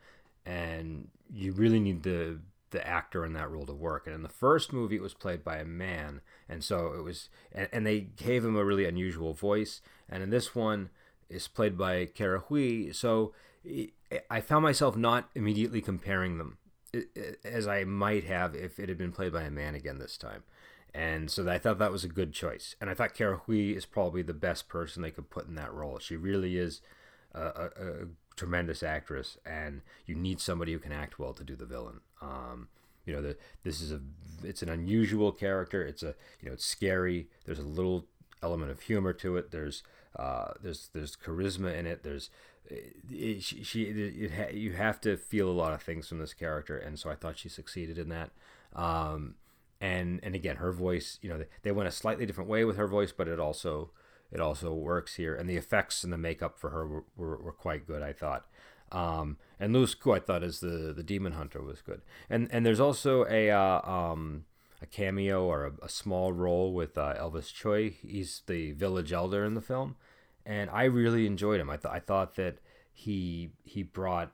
and 0.47 1.09
you 1.33 1.53
really 1.53 1.81
need 1.81 2.03
the 2.03 2.41
the 2.71 2.87
actor 2.87 3.25
in 3.25 3.33
that 3.33 3.51
role 3.51 3.67
to 3.67 3.73
work. 3.73 4.07
And 4.07 4.15
in 4.15 4.23
the 4.23 4.29
first 4.29 4.73
movie, 4.73 4.97
it 4.97 5.03
was 5.03 5.15
played 5.15 5.45
by 5.45 5.59
a 5.59 5.65
man, 5.65 6.21
and 6.49 6.63
so 6.63 6.95
it 6.97 7.03
was, 7.03 7.29
and, 7.53 7.69
and 7.73 7.87
they 7.87 8.01
gave 8.01 8.45
him 8.45 8.57
a 8.57 8.65
really 8.65 8.85
unusual 8.85 9.35
voice. 9.35 9.81
And 10.09 10.23
in 10.23 10.31
this 10.31 10.55
one, 10.55 10.91
it's 11.29 11.49
played 11.49 11.77
by 11.77 12.07
Kara 12.07 12.41
Hui. 12.41 12.93
So 12.93 13.33
I 14.31 14.41
found 14.41 14.63
myself 14.63 14.97
not 14.97 15.29
immediately 15.35 15.81
comparing 15.81 16.39
them 16.39 16.59
as 17.45 17.69
I 17.69 17.85
might 17.85 18.25
have 18.25 18.55
if 18.55 18.79
it 18.79 18.89
had 18.89 18.99
been 18.99 19.13
played 19.13 19.33
by 19.33 19.43
a 19.43 19.51
man 19.51 19.75
again 19.75 19.99
this 19.99 20.17
time. 20.17 20.43
And 20.93 21.31
so 21.31 21.49
I 21.49 21.59
thought 21.59 21.79
that 21.79 21.93
was 21.93 22.03
a 22.03 22.09
good 22.09 22.33
choice. 22.33 22.75
And 22.81 22.91
I 22.91 22.95
thought 22.95 23.15
Kara 23.15 23.37
Hui 23.47 23.71
is 23.71 23.87
probably 23.87 24.23
the 24.23 24.35
best 24.35 24.69
person 24.69 25.03
they 25.03 25.13
could 25.13 25.31
put 25.31 25.47
in 25.47 25.55
that 25.55 25.73
role. 25.73 25.99
She 26.01 26.17
really 26.17 26.57
is 26.57 26.81
a, 27.33 27.41
a, 27.41 27.65
a 27.77 28.07
tremendous 28.37 28.83
actress, 28.83 29.39
and 29.47 29.83
you 30.07 30.15
need 30.15 30.41
somebody 30.41 30.73
who 30.73 30.79
can 30.79 30.93
act 30.93 31.19
well 31.19 31.33
to 31.35 31.45
do 31.45 31.55
the 31.55 31.67
villain. 31.67 32.01
Um, 32.21 32.69
you 33.05 33.15
know, 33.15 33.23
the, 33.23 33.37
this 33.63 33.81
is 33.81 33.93
a 33.93 34.01
it's 34.43 34.63
an 34.63 34.69
unusual 34.69 35.31
character. 35.31 35.83
It's 35.83 36.03
a 36.03 36.15
you 36.41 36.49
know 36.49 36.55
it's 36.55 36.65
scary. 36.65 37.29
There's 37.45 37.59
a 37.59 37.63
little 37.65 38.07
element 38.43 38.71
of 38.71 38.81
humor 38.81 39.13
to 39.15 39.37
it. 39.37 39.51
There's 39.51 39.83
uh, 40.17 40.53
there's 40.63 40.91
there's 40.93 41.17
charisma 41.17 41.77
in 41.77 41.87
it. 41.87 42.03
There's 42.03 42.31
it, 42.71 43.43
she, 43.43 43.83
it, 43.85 44.33
it, 44.33 44.55
you 44.55 44.73
have 44.73 45.01
to 45.03 45.17
feel 45.17 45.49
a 45.49 45.53
lot 45.53 45.73
of 45.73 45.83
things 45.83 46.09
from 46.09 46.19
this 46.19 46.35
character, 46.35 46.77
and 46.77 46.99
so 46.99 47.11
I 47.11 47.15
thought 47.15 47.39
she 47.39 47.49
succeeded 47.49 47.99
in 47.99 48.09
that. 48.11 48.31
Um, 48.75 49.35
and 49.81 50.21
and 50.23 50.35
again, 50.35 50.57
her 50.57 50.73
voice, 50.73 51.19
you 51.23 51.31
know, 51.31 51.39
they, 51.39 51.47
they 51.63 51.73
went 51.73 51.89
a 51.89 51.93
slightly 51.93 52.27
different 52.27 52.51
way 52.51 52.65
with 52.65 52.77
her 52.77 52.87
voice, 52.87 53.13
but 53.13 53.29
it 53.29 53.41
also 53.41 53.91
it 54.31 54.41
also 54.41 54.73
works 54.73 55.17
here, 55.17 55.35
and 55.35 55.49
the 55.49 55.57
effects 55.57 56.05
and 56.05 56.13
the 56.13 56.19
makeup 56.19 56.59
for 56.59 56.71
her 56.71 56.87
were, 56.87 57.05
were, 57.17 57.37
were 57.39 57.53
quite 57.53 57.87
good, 57.87 58.03
I 58.03 58.13
thought. 58.13 58.47
Um, 58.93 59.39
and 59.59 59.73
Louis 59.73 59.95
Koo, 59.95 60.13
I 60.13 60.21
thought, 60.21 60.43
as 60.43 60.61
the 60.61 60.93
the 60.95 61.03
demon 61.03 61.33
hunter 61.33 61.63
was 61.63 61.81
good, 61.81 62.03
and 62.29 62.49
and 62.53 62.65
there's 62.65 62.81
also 62.81 63.25
a 63.27 63.51
uh, 63.51 63.81
um, 63.83 64.45
a 64.83 64.87
cameo 64.87 65.45
or 65.45 65.67
a, 65.67 65.73
a 65.85 65.89
small 65.89 66.33
role 66.33 66.73
with 66.73 66.97
uh, 66.99 67.15
Elvis 67.15 67.53
Tsui. 67.53 67.95
He's 68.03 68.43
the 68.47 68.73
village 68.73 69.13
elder 69.13 69.45
in 69.45 69.55
the 69.55 69.61
film, 69.61 69.97
and 70.45 70.71
I 70.71 70.85
really 70.85 71.27
enjoyed 71.27 71.61
him. 71.61 71.71
I 71.71 71.77
thought 71.77 71.95
I 71.95 72.01
thought 72.01 72.37
that 72.37 72.59
he 72.93 73.51
he 73.65 73.83
brought 73.83 74.33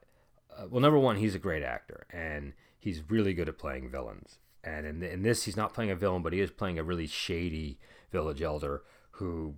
uh, 0.57 0.67
well, 0.71 0.81
number 0.81 0.99
one, 0.99 1.17
he's 1.17 1.35
a 1.35 1.41
great 1.41 1.63
actor, 1.63 2.07
and 2.11 2.53
he's 2.79 3.11
really 3.11 3.35
good 3.35 3.49
at 3.49 3.59
playing 3.59 3.91
villains. 3.91 4.39
And 4.65 4.87
in, 4.87 5.03
in 5.03 5.23
this, 5.23 5.45
he's 5.45 5.57
not 5.57 5.75
playing 5.75 5.91
a 5.91 5.97
villain, 5.97 6.23
but 6.23 6.33
he 6.33 6.41
is 6.41 6.51
playing 6.51 6.79
a 6.79 6.85
really 6.85 7.07
shady 7.07 7.79
village 8.11 8.43
elder 8.43 8.83
who 9.13 9.55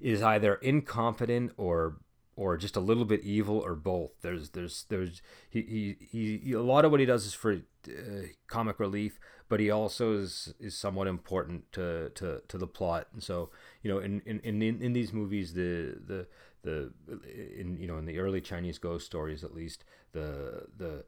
is 0.00 0.22
either 0.22 0.56
incompetent 0.56 1.52
or 1.56 1.96
or 2.36 2.56
just 2.56 2.76
a 2.76 2.80
little 2.80 3.04
bit 3.04 3.22
evil 3.22 3.58
or 3.58 3.74
both. 3.74 4.10
There's 4.22 4.50
there's 4.50 4.84
there's 4.88 5.22
he 5.48 5.96
he, 6.10 6.38
he 6.42 6.52
a 6.52 6.62
lot 6.62 6.84
of 6.84 6.90
what 6.90 7.00
he 7.00 7.06
does 7.06 7.26
is 7.26 7.34
for 7.34 7.52
uh, 7.88 8.26
comic 8.46 8.80
relief, 8.80 9.18
but 9.48 9.60
he 9.60 9.70
also 9.70 10.14
is 10.14 10.54
is 10.58 10.76
somewhat 10.76 11.06
important 11.06 11.70
to 11.72 12.10
to, 12.10 12.42
to 12.48 12.58
the 12.58 12.66
plot. 12.66 13.08
And 13.12 13.22
so 13.22 13.50
you 13.82 13.92
know 13.92 13.98
in, 13.98 14.20
in, 14.26 14.40
in, 14.40 14.62
in 14.82 14.92
these 14.92 15.12
movies 15.12 15.54
the 15.54 15.96
the 16.06 16.26
the 16.62 16.92
in 17.58 17.76
you 17.78 17.86
know 17.86 17.98
in 17.98 18.06
the 18.06 18.18
early 18.18 18.40
Chinese 18.40 18.78
ghost 18.78 19.06
stories 19.06 19.44
at 19.44 19.54
least 19.54 19.84
the 20.12 20.66
the 20.76 21.04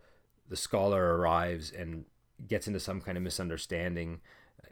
the 0.49 0.56
scholar 0.56 1.16
arrives 1.16 1.73
and 1.73 2.04
gets 2.47 2.66
into 2.66 2.78
some 2.78 3.00
kind 3.00 3.16
of 3.16 3.25
misunderstanding 3.25 4.21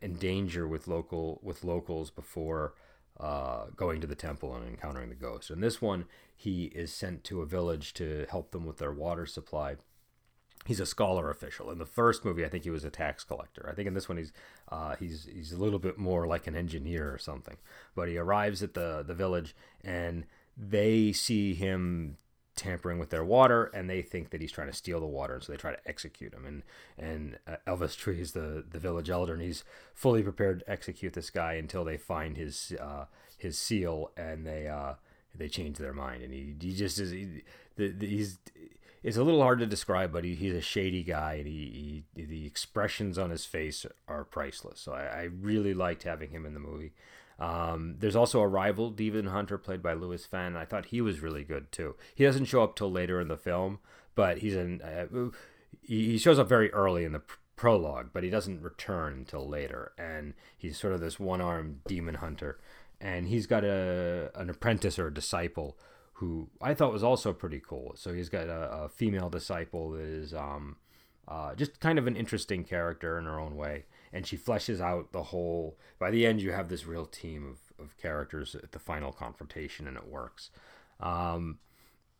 and 0.02 0.20
danger 0.20 0.68
with 0.68 0.86
local 0.86 1.40
with 1.42 1.64
locals 1.64 2.10
before 2.10 2.74
uh, 3.20 3.66
going 3.76 4.00
to 4.00 4.06
the 4.06 4.14
temple 4.14 4.54
and 4.54 4.66
encountering 4.66 5.08
the 5.08 5.14
ghost. 5.14 5.50
In 5.50 5.60
this 5.60 5.80
one, 5.80 6.06
he 6.34 6.64
is 6.66 6.92
sent 6.92 7.24
to 7.24 7.42
a 7.42 7.46
village 7.46 7.94
to 7.94 8.26
help 8.28 8.50
them 8.50 8.64
with 8.66 8.78
their 8.78 8.92
water 8.92 9.26
supply. 9.26 9.76
He's 10.66 10.80
a 10.80 10.86
scholar 10.86 11.30
official. 11.30 11.70
In 11.70 11.78
the 11.78 11.86
first 11.86 12.24
movie, 12.24 12.44
I 12.44 12.48
think 12.48 12.64
he 12.64 12.70
was 12.70 12.84
a 12.84 12.90
tax 12.90 13.22
collector. 13.22 13.68
I 13.70 13.74
think 13.74 13.86
in 13.86 13.94
this 13.94 14.08
one, 14.08 14.18
he's 14.18 14.32
uh, 14.70 14.96
he's 14.96 15.28
he's 15.32 15.52
a 15.52 15.58
little 15.58 15.78
bit 15.78 15.98
more 15.98 16.26
like 16.26 16.46
an 16.46 16.56
engineer 16.56 17.12
or 17.12 17.18
something. 17.18 17.58
But 17.94 18.08
he 18.08 18.16
arrives 18.16 18.62
at 18.62 18.74
the 18.74 19.04
the 19.06 19.14
village, 19.14 19.54
and 19.82 20.24
they 20.56 21.12
see 21.12 21.54
him 21.54 22.16
tampering 22.56 22.98
with 22.98 23.10
their 23.10 23.24
water, 23.24 23.64
and 23.74 23.88
they 23.88 24.02
think 24.02 24.30
that 24.30 24.40
he's 24.40 24.52
trying 24.52 24.70
to 24.70 24.76
steal 24.76 25.00
the 25.00 25.06
water, 25.06 25.34
and 25.34 25.42
so 25.42 25.52
they 25.52 25.58
try 25.58 25.72
to 25.72 25.88
execute 25.88 26.32
him. 26.32 26.44
And 26.44 26.62
and 26.98 27.38
uh, 27.46 27.56
Elvis 27.66 27.96
Tree 27.98 28.20
is 28.20 28.32
the 28.32 28.64
the 28.68 28.78
village 28.78 29.10
elder, 29.10 29.34
and 29.34 29.42
he's 29.42 29.64
fully 29.92 30.22
prepared 30.22 30.60
to 30.60 30.70
execute 30.70 31.12
this 31.14 31.30
guy 31.30 31.54
until 31.54 31.84
they 31.84 31.96
find 31.96 32.36
his 32.36 32.72
uh, 32.80 33.06
his 33.36 33.58
seal, 33.58 34.12
and 34.16 34.46
they 34.46 34.68
uh, 34.68 34.94
they 35.34 35.48
change 35.48 35.78
their 35.78 35.92
mind, 35.92 36.22
and 36.22 36.32
he 36.32 36.54
he 36.60 36.74
just 36.74 36.98
is 36.98 37.10
he, 37.10 37.42
the, 37.76 37.88
the, 37.88 38.06
he's. 38.06 38.38
It's 39.02 39.18
a 39.18 39.22
little 39.22 39.42
hard 39.42 39.58
to 39.58 39.66
describe, 39.66 40.12
but 40.12 40.24
he, 40.24 40.34
he's 40.34 40.54
a 40.54 40.62
shady 40.62 41.02
guy, 41.02 41.34
and 41.34 41.46
he, 41.46 42.04
he 42.16 42.24
the 42.24 42.46
expressions 42.46 43.18
on 43.18 43.28
his 43.28 43.44
face 43.44 43.84
are 44.08 44.24
priceless. 44.24 44.80
So 44.80 44.92
I, 44.94 45.02
I 45.02 45.22
really 45.24 45.74
liked 45.74 46.04
having 46.04 46.30
him 46.30 46.46
in 46.46 46.54
the 46.54 46.60
movie. 46.60 46.94
Um, 47.38 47.96
there's 47.98 48.16
also 48.16 48.40
a 48.40 48.48
rival, 48.48 48.90
Demon 48.90 49.26
Hunter, 49.26 49.58
played 49.58 49.82
by 49.82 49.94
Louis 49.94 50.24
Fan. 50.24 50.56
I 50.56 50.64
thought 50.64 50.86
he 50.86 51.00
was 51.00 51.20
really 51.20 51.44
good 51.44 51.72
too. 51.72 51.96
He 52.14 52.24
doesn't 52.24 52.44
show 52.44 52.62
up 52.62 52.76
till 52.76 52.90
later 52.90 53.20
in 53.20 53.28
the 53.28 53.36
film, 53.36 53.80
but 54.14 54.38
he's 54.38 54.54
in. 54.54 54.80
Uh, 54.82 55.30
he 55.82 56.16
shows 56.18 56.38
up 56.38 56.48
very 56.48 56.72
early 56.72 57.04
in 57.04 57.12
the 57.12 57.22
prologue, 57.56 58.10
but 58.12 58.22
he 58.22 58.30
doesn't 58.30 58.62
return 58.62 59.12
until 59.14 59.48
later, 59.48 59.92
and 59.98 60.34
he's 60.56 60.78
sort 60.78 60.92
of 60.92 61.00
this 61.00 61.18
one-armed 61.18 61.80
demon 61.86 62.16
hunter, 62.16 62.60
and 63.00 63.28
he's 63.28 63.46
got 63.46 63.64
a 63.64 64.30
an 64.34 64.48
apprentice 64.48 64.98
or 64.98 65.08
a 65.08 65.14
disciple 65.14 65.76
who 66.14 66.48
I 66.62 66.74
thought 66.74 66.92
was 66.92 67.02
also 67.02 67.32
pretty 67.32 67.60
cool. 67.60 67.94
So 67.96 68.12
he's 68.12 68.28
got 68.28 68.46
a, 68.46 68.84
a 68.84 68.88
female 68.88 69.28
disciple 69.28 69.90
that 69.90 70.02
is 70.02 70.32
um, 70.32 70.76
uh, 71.26 71.54
just 71.54 71.80
kind 71.80 71.98
of 71.98 72.06
an 72.06 72.16
interesting 72.16 72.64
character 72.64 73.18
in 73.18 73.24
her 73.24 73.38
own 73.38 73.56
way, 73.56 73.86
and 74.14 74.24
she 74.24 74.38
fleshes 74.38 74.80
out 74.80 75.12
the 75.12 75.24
whole. 75.24 75.76
By 75.98 76.12
the 76.12 76.24
end, 76.24 76.40
you 76.40 76.52
have 76.52 76.68
this 76.68 76.86
real 76.86 77.04
team 77.04 77.44
of, 77.44 77.84
of 77.84 77.96
characters 77.98 78.54
at 78.54 78.70
the 78.70 78.78
final 78.78 79.12
confrontation, 79.12 79.88
and 79.88 79.96
it 79.96 80.06
works. 80.08 80.50
Um, 81.00 81.58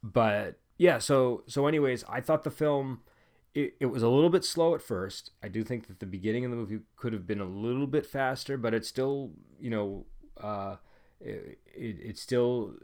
but 0.03 0.59
yeah, 0.77 0.99
so 0.99 1.45
so 1.47 1.69
anyways, 1.69 2.05
I 2.09 2.21
thought 2.21 2.43
the 2.43 2.51
film. 2.51 3.01
It, 3.55 3.77
it 3.79 3.87
was 3.87 4.03
a 4.03 4.09
little 4.09 4.31
bit 4.31 4.45
slow 4.45 4.75
at 4.75 4.83
first. 4.83 5.31
I 5.41 5.47
do 5.47 5.63
think 5.63 5.87
that 5.87 6.01
the 6.01 6.07
beginning 6.07 6.45
of 6.45 6.51
the 6.51 6.57
movie 6.57 6.81
could 6.97 7.13
have 7.13 7.25
been 7.25 7.41
a 7.41 7.45
little 7.45 7.87
bit 7.87 8.05
faster, 8.05 8.57
but 8.57 8.75
it 8.75 8.85
still, 8.85 9.31
you 9.61 9.71
know, 9.71 10.07
uh, 10.43 10.75
it, 11.21 11.61
it, 11.73 11.97
it 12.03 12.19
still 12.19 12.75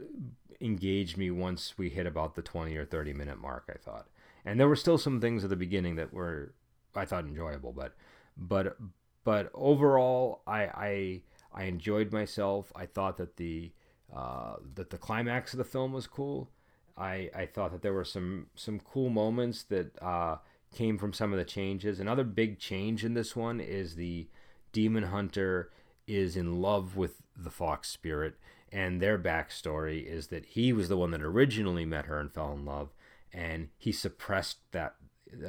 engaged 0.61 1.17
me 1.17 1.29
once 1.29 1.77
we 1.77 1.89
hit 1.89 2.07
about 2.07 2.35
the 2.35 2.41
20 2.41 2.73
or 2.77 2.85
30 2.85 3.11
minute 3.11 3.41
mark, 3.41 3.69
I 3.69 3.77
thought. 3.77 4.07
And 4.45 4.57
there 4.57 4.69
were 4.69 4.77
still 4.77 4.97
some 4.97 5.19
things 5.19 5.43
at 5.43 5.49
the 5.49 5.57
beginning 5.57 5.95
that 5.95 6.13
were, 6.13 6.53
I 6.95 7.03
thought, 7.03 7.25
enjoyable, 7.25 7.73
but, 7.73 7.93
but, 8.37 8.77
but 9.23 9.49
overall, 9.53 10.41
I, 10.47 10.61
I, 10.63 11.21
I 11.53 11.63
enjoyed 11.63 12.11
myself. 12.11 12.71
I 12.75 12.85
thought 12.85 13.17
that 13.17 13.37
the, 13.37 13.71
uh, 14.15 14.55
that 14.75 14.89
the 14.89 14.97
climax 14.97 15.53
of 15.53 15.57
the 15.57 15.63
film 15.63 15.93
was 15.93 16.07
cool. 16.07 16.49
I, 16.97 17.29
I 17.35 17.45
thought 17.45 17.71
that 17.71 17.81
there 17.81 17.93
were 17.93 18.03
some, 18.03 18.47
some 18.55 18.79
cool 18.79 19.09
moments 19.09 19.63
that, 19.63 19.91
uh, 20.01 20.37
came 20.73 20.97
from 20.97 21.13
some 21.13 21.33
of 21.33 21.37
the 21.39 21.45
changes. 21.45 21.99
Another 21.99 22.23
big 22.23 22.59
change 22.59 23.03
in 23.03 23.13
this 23.13 23.35
one 23.35 23.59
is 23.59 23.95
the 23.95 24.27
demon 24.71 25.03
hunter 25.03 25.69
is 26.07 26.35
in 26.37 26.61
love 26.61 26.95
with 26.95 27.21
the 27.35 27.49
fox 27.49 27.89
spirit 27.89 28.35
and 28.71 29.01
their 29.01 29.19
backstory 29.19 30.05
is 30.05 30.27
that 30.27 30.45
he 30.45 30.71
was 30.71 30.87
the 30.87 30.97
one 30.97 31.11
that 31.11 31.21
originally 31.21 31.85
met 31.85 32.05
her 32.05 32.19
and 32.19 32.33
fell 32.33 32.53
in 32.53 32.65
love 32.65 32.93
and 33.33 33.69
he 33.77 33.91
suppressed 33.91 34.57
that 34.71 34.95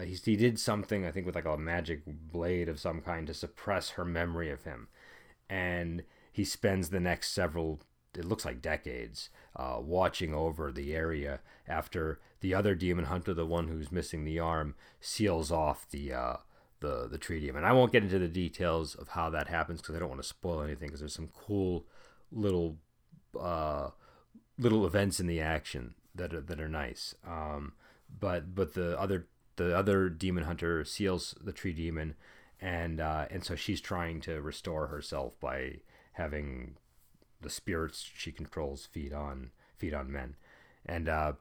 he, 0.04 0.14
he 0.14 0.36
did 0.36 0.58
something 0.58 1.06
i 1.06 1.10
think 1.10 1.26
with 1.26 1.34
like 1.34 1.44
a 1.44 1.56
magic 1.56 2.02
blade 2.06 2.68
of 2.68 2.80
some 2.80 3.00
kind 3.00 3.26
to 3.26 3.34
suppress 3.34 3.90
her 3.90 4.04
memory 4.04 4.50
of 4.50 4.64
him 4.64 4.88
and 5.48 6.02
he 6.32 6.44
spends 6.44 6.88
the 6.88 7.00
next 7.00 7.32
several 7.32 7.80
it 8.14 8.24
looks 8.26 8.44
like 8.44 8.60
decades 8.60 9.30
uh, 9.56 9.78
watching 9.80 10.34
over 10.34 10.70
the 10.70 10.94
area 10.94 11.40
after 11.66 12.20
the 12.40 12.54
other 12.54 12.74
demon 12.74 13.06
hunter 13.06 13.32
the 13.32 13.46
one 13.46 13.68
who's 13.68 13.92
missing 13.92 14.24
the 14.24 14.38
arm 14.38 14.74
seals 15.00 15.50
off 15.50 15.88
the 15.90 16.12
uh, 16.12 16.36
the 16.80 17.08
the 17.08 17.18
demon 17.18 17.56
And 17.56 17.66
i 17.66 17.72
won't 17.72 17.92
get 17.92 18.02
into 18.02 18.18
the 18.18 18.28
details 18.28 18.94
of 18.94 19.08
how 19.08 19.30
that 19.30 19.48
happens 19.48 19.80
because 19.80 19.94
i 19.94 19.98
don't 19.98 20.10
want 20.10 20.22
to 20.22 20.28
spoil 20.28 20.60
anything 20.62 20.88
because 20.88 21.00
there's 21.00 21.14
some 21.14 21.30
cool 21.46 21.86
little 22.30 22.78
uh, 23.38 23.90
little 24.58 24.86
events 24.86 25.20
in 25.20 25.26
the 25.26 25.40
action 25.40 25.94
that 26.14 26.34
are, 26.34 26.40
that 26.40 26.60
are 26.60 26.68
nice. 26.68 27.14
Um, 27.26 27.72
but 28.20 28.54
but 28.54 28.74
the 28.74 28.98
other 28.98 29.26
the 29.56 29.76
other 29.76 30.08
demon 30.08 30.44
hunter 30.44 30.84
seals 30.84 31.34
the 31.42 31.52
tree 31.52 31.72
demon, 31.72 32.14
and 32.60 33.00
uh, 33.00 33.26
and 33.30 33.44
so 33.44 33.54
she's 33.54 33.80
trying 33.80 34.20
to 34.22 34.40
restore 34.40 34.88
herself 34.88 35.38
by 35.40 35.80
having 36.12 36.76
the 37.40 37.50
spirits 37.50 38.10
she 38.14 38.32
controls 38.32 38.86
feed 38.86 39.12
on 39.12 39.50
feed 39.76 39.94
on 39.94 40.10
men, 40.10 40.36
and 40.86 41.08
uh, 41.08 41.32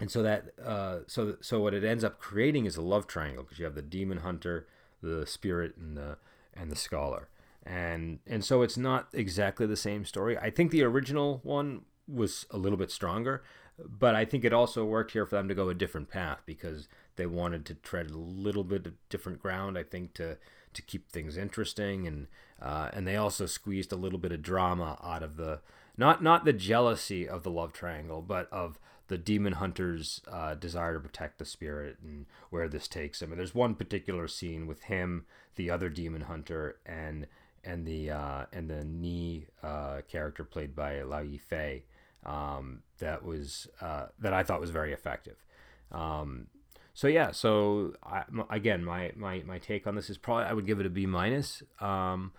and 0.00 0.10
so 0.10 0.22
that 0.22 0.52
uh, 0.64 0.98
so 1.06 1.36
so 1.40 1.60
what 1.60 1.74
it 1.74 1.84
ends 1.84 2.04
up 2.04 2.18
creating 2.18 2.66
is 2.66 2.76
a 2.76 2.82
love 2.82 3.06
triangle 3.06 3.42
because 3.42 3.58
you 3.58 3.64
have 3.64 3.74
the 3.74 3.82
demon 3.82 4.18
hunter, 4.18 4.66
the 5.02 5.26
spirit, 5.26 5.76
and 5.76 5.96
the 5.96 6.18
and 6.54 6.70
the 6.70 6.76
scholar 6.76 7.28
and 7.64 8.18
and 8.26 8.44
so 8.44 8.62
it's 8.62 8.76
not 8.76 9.08
exactly 9.12 9.66
the 9.66 9.76
same 9.76 10.04
story. 10.04 10.36
I 10.36 10.50
think 10.50 10.70
the 10.70 10.82
original 10.82 11.40
one 11.42 11.82
was 12.08 12.46
a 12.50 12.58
little 12.58 12.78
bit 12.78 12.90
stronger, 12.90 13.42
but 13.78 14.14
I 14.14 14.24
think 14.24 14.44
it 14.44 14.52
also 14.52 14.84
worked 14.84 15.12
here 15.12 15.26
for 15.26 15.36
them 15.36 15.48
to 15.48 15.54
go 15.54 15.68
a 15.68 15.74
different 15.74 16.08
path 16.08 16.42
because 16.44 16.88
they 17.16 17.26
wanted 17.26 17.64
to 17.66 17.74
tread 17.74 18.10
a 18.10 18.16
little 18.16 18.64
bit 18.64 18.86
of 18.86 18.94
different 19.08 19.40
ground. 19.40 19.78
I 19.78 19.82
think 19.82 20.14
to 20.14 20.38
to 20.74 20.82
keep 20.82 21.10
things 21.10 21.36
interesting 21.36 22.06
and 22.06 22.26
uh, 22.60 22.90
and 22.92 23.06
they 23.06 23.16
also 23.16 23.46
squeezed 23.46 23.92
a 23.92 23.96
little 23.96 24.18
bit 24.18 24.32
of 24.32 24.42
drama 24.42 24.98
out 25.02 25.22
of 25.22 25.36
the 25.36 25.60
not 25.96 26.22
not 26.22 26.44
the 26.44 26.52
jealousy 26.52 27.28
of 27.28 27.42
the 27.42 27.50
love 27.50 27.72
triangle, 27.72 28.22
but 28.22 28.50
of 28.52 28.78
the 29.08 29.18
demon 29.18 29.54
hunter's 29.54 30.22
uh, 30.30 30.54
desire 30.54 30.94
to 30.94 31.00
protect 31.00 31.38
the 31.38 31.44
spirit 31.44 31.98
and 32.02 32.24
where 32.50 32.68
this 32.68 32.88
takes 32.88 33.20
him. 33.20 33.30
And 33.30 33.38
there's 33.38 33.54
one 33.54 33.74
particular 33.74 34.26
scene 34.28 34.66
with 34.66 34.84
him, 34.84 35.26
the 35.56 35.70
other 35.70 35.88
demon 35.88 36.22
hunter, 36.22 36.76
and 36.86 37.26
and 37.64 37.86
the 37.86 38.10
uh, 38.10 38.46
and 38.52 38.70
the 38.70 38.84
Ni 38.84 39.46
uh, 39.62 40.00
character 40.08 40.44
played 40.44 40.74
by 40.74 41.02
Lao 41.02 41.22
Yifei 41.22 41.82
um, 42.24 42.82
that 42.98 43.24
was 43.24 43.68
uh, 43.80 44.06
that 44.18 44.32
I 44.32 44.42
thought 44.42 44.60
was 44.60 44.70
very 44.70 44.92
effective. 44.92 45.44
Um, 45.90 46.46
so 46.94 47.08
yeah, 47.08 47.30
so 47.30 47.94
I, 48.02 48.24
again, 48.50 48.84
my, 48.84 49.12
my 49.16 49.42
my 49.46 49.58
take 49.58 49.86
on 49.86 49.94
this 49.94 50.10
is 50.10 50.18
probably 50.18 50.44
I 50.44 50.52
would 50.52 50.66
give 50.66 50.80
it 50.80 50.86
a 50.86 50.90
B 50.90 51.06
minus. 51.06 51.62
Um, 51.80 52.32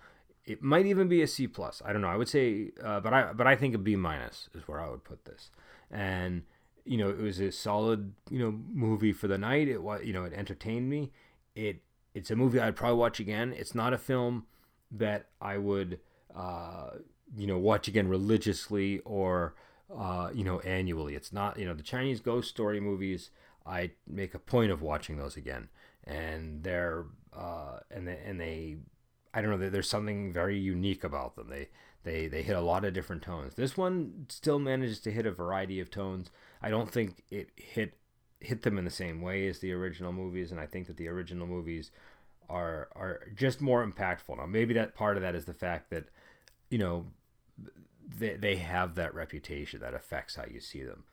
it 0.45 0.61
might 0.61 0.85
even 0.85 1.07
be 1.07 1.21
a 1.21 1.27
C 1.27 1.47
plus. 1.47 1.81
I 1.85 1.93
don't 1.93 2.01
know. 2.01 2.09
I 2.09 2.17
would 2.17 2.29
say, 2.29 2.71
uh, 2.83 2.99
but 2.99 3.13
I 3.13 3.33
but 3.33 3.47
I 3.47 3.55
think 3.55 3.75
a 3.75 3.77
B 3.77 3.95
minus 3.95 4.49
is 4.53 4.67
where 4.67 4.79
I 4.79 4.89
would 4.89 5.03
put 5.03 5.25
this. 5.25 5.51
And 5.89 6.43
you 6.85 6.97
know, 6.97 7.09
it 7.09 7.19
was 7.19 7.39
a 7.39 7.51
solid 7.51 8.13
you 8.29 8.39
know 8.39 8.51
movie 8.71 9.13
for 9.13 9.27
the 9.27 9.37
night. 9.37 9.67
It 9.67 9.81
was 9.81 10.01
you 10.03 10.13
know 10.13 10.23
it 10.23 10.33
entertained 10.33 10.89
me. 10.89 11.11
It 11.55 11.81
it's 12.13 12.29
a 12.29 12.35
movie 12.35 12.59
I'd 12.59 12.75
probably 12.75 12.97
watch 12.97 13.19
again. 13.19 13.53
It's 13.57 13.73
not 13.73 13.93
a 13.93 13.97
film 13.97 14.45
that 14.91 15.27
I 15.41 15.57
would, 15.57 15.99
uh, 16.35 16.91
you 17.35 17.47
know, 17.47 17.57
watch 17.57 17.87
again 17.87 18.07
religiously 18.07 18.99
or, 18.99 19.55
uh, 19.95 20.29
you 20.33 20.43
know, 20.43 20.59
annually. 20.59 21.15
It's 21.15 21.33
not, 21.33 21.57
you 21.57 21.65
know, 21.65 21.73
the 21.73 21.83
Chinese 21.83 22.19
ghost 22.19 22.49
story 22.49 22.79
movies. 22.79 23.31
I 23.65 23.91
make 24.07 24.33
a 24.33 24.39
point 24.39 24.71
of 24.71 24.81
watching 24.81 25.17
those 25.17 25.37
again, 25.37 25.69
and 26.03 26.63
they're 26.63 27.05
uh, 27.35 27.79
and 27.89 28.07
they, 28.07 28.19
and 28.25 28.39
they, 28.39 28.77
I 29.33 29.41
don't 29.41 29.59
know, 29.59 29.69
there's 29.69 29.89
something 29.89 30.33
very 30.33 30.57
unique 30.57 31.03
about 31.03 31.35
them. 31.35 31.49
They 31.49 31.69
they 32.03 32.27
they 32.27 32.43
hit 32.43 32.55
a 32.55 32.61
lot 32.61 32.85
of 32.85 32.93
different 32.93 33.21
tones. 33.21 33.55
This 33.55 33.77
one 33.77 34.25
still 34.29 34.59
manages 34.59 34.99
to 35.01 35.11
hit 35.11 35.25
a 35.25 35.31
variety 35.31 35.79
of 35.79 35.89
tones. 35.89 36.29
I 36.61 36.69
don't 36.69 36.91
think 36.91 37.23
it 37.29 37.49
hit 37.55 37.97
hit 38.39 38.63
them 38.63 38.77
in 38.77 38.85
the 38.85 38.91
same 38.91 39.21
way 39.21 39.47
as 39.47 39.59
the 39.59 39.71
original 39.71 40.11
movies, 40.11 40.51
and 40.51 40.59
I 40.59 40.65
think 40.65 40.87
that 40.87 40.97
the 40.97 41.07
original 41.07 41.47
movies 41.47 41.91
are 42.49 42.89
are 42.95 43.21
just 43.35 43.61
more 43.61 43.85
impactful. 43.85 44.37
Now, 44.37 44.45
maybe 44.45 44.73
that 44.73 44.95
part 44.95 45.17
of 45.17 45.23
that 45.23 45.35
is 45.35 45.45
the 45.45 45.53
fact 45.53 45.89
that 45.89 46.05
you 46.69 46.77
know 46.77 47.07
they 48.17 48.35
they 48.35 48.57
have 48.57 48.95
that 48.95 49.15
reputation 49.15 49.79
that 49.79 49.93
affects 49.93 50.35
how 50.35 50.45
you 50.45 50.59
see 50.59 50.83
them. 50.83 51.03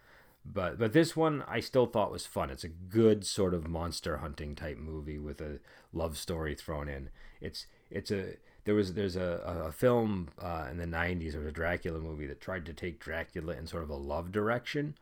But 0.53 0.79
but 0.79 0.93
this 0.93 1.17
one 1.17 1.45
I 1.47 1.61
still 1.61 1.87
thought 1.87 2.11
was 2.11 2.27
fun. 2.27 2.51
It's 2.51 2.65
a 2.65 2.69
good 2.69 3.27
sort 3.27 3.55
of 3.55 3.69
monster 3.69 4.19
hunting 4.19 4.55
type 4.55 4.79
movie 4.79 5.19
with 5.19 5.41
a 5.41 5.61
love 5.93 6.17
story 6.17 6.55
thrown 6.55 6.89
in. 6.89 7.11
It's 7.41 7.67
it's 7.91 8.11
a 8.11 8.35
there 8.65 8.75
was 8.75 8.95
there's 8.95 9.17
a, 9.17 9.65
a 9.67 9.73
film 9.73 10.29
uh, 10.41 10.67
in 10.71 10.79
the 10.79 10.87
90s 10.87 11.33
there 11.33 11.41
was 11.41 11.49
a 11.49 11.53
Dracula 11.53 11.99
movie 11.99 12.27
that 12.27 12.41
tried 12.41 12.67
to 12.67 12.73
take 12.73 13.01
Dracula 13.01 13.55
in 13.55 13.67
sort 13.67 13.83
of 13.83 13.91
a 13.91 13.97
love 13.97 14.33
direction 14.33 14.97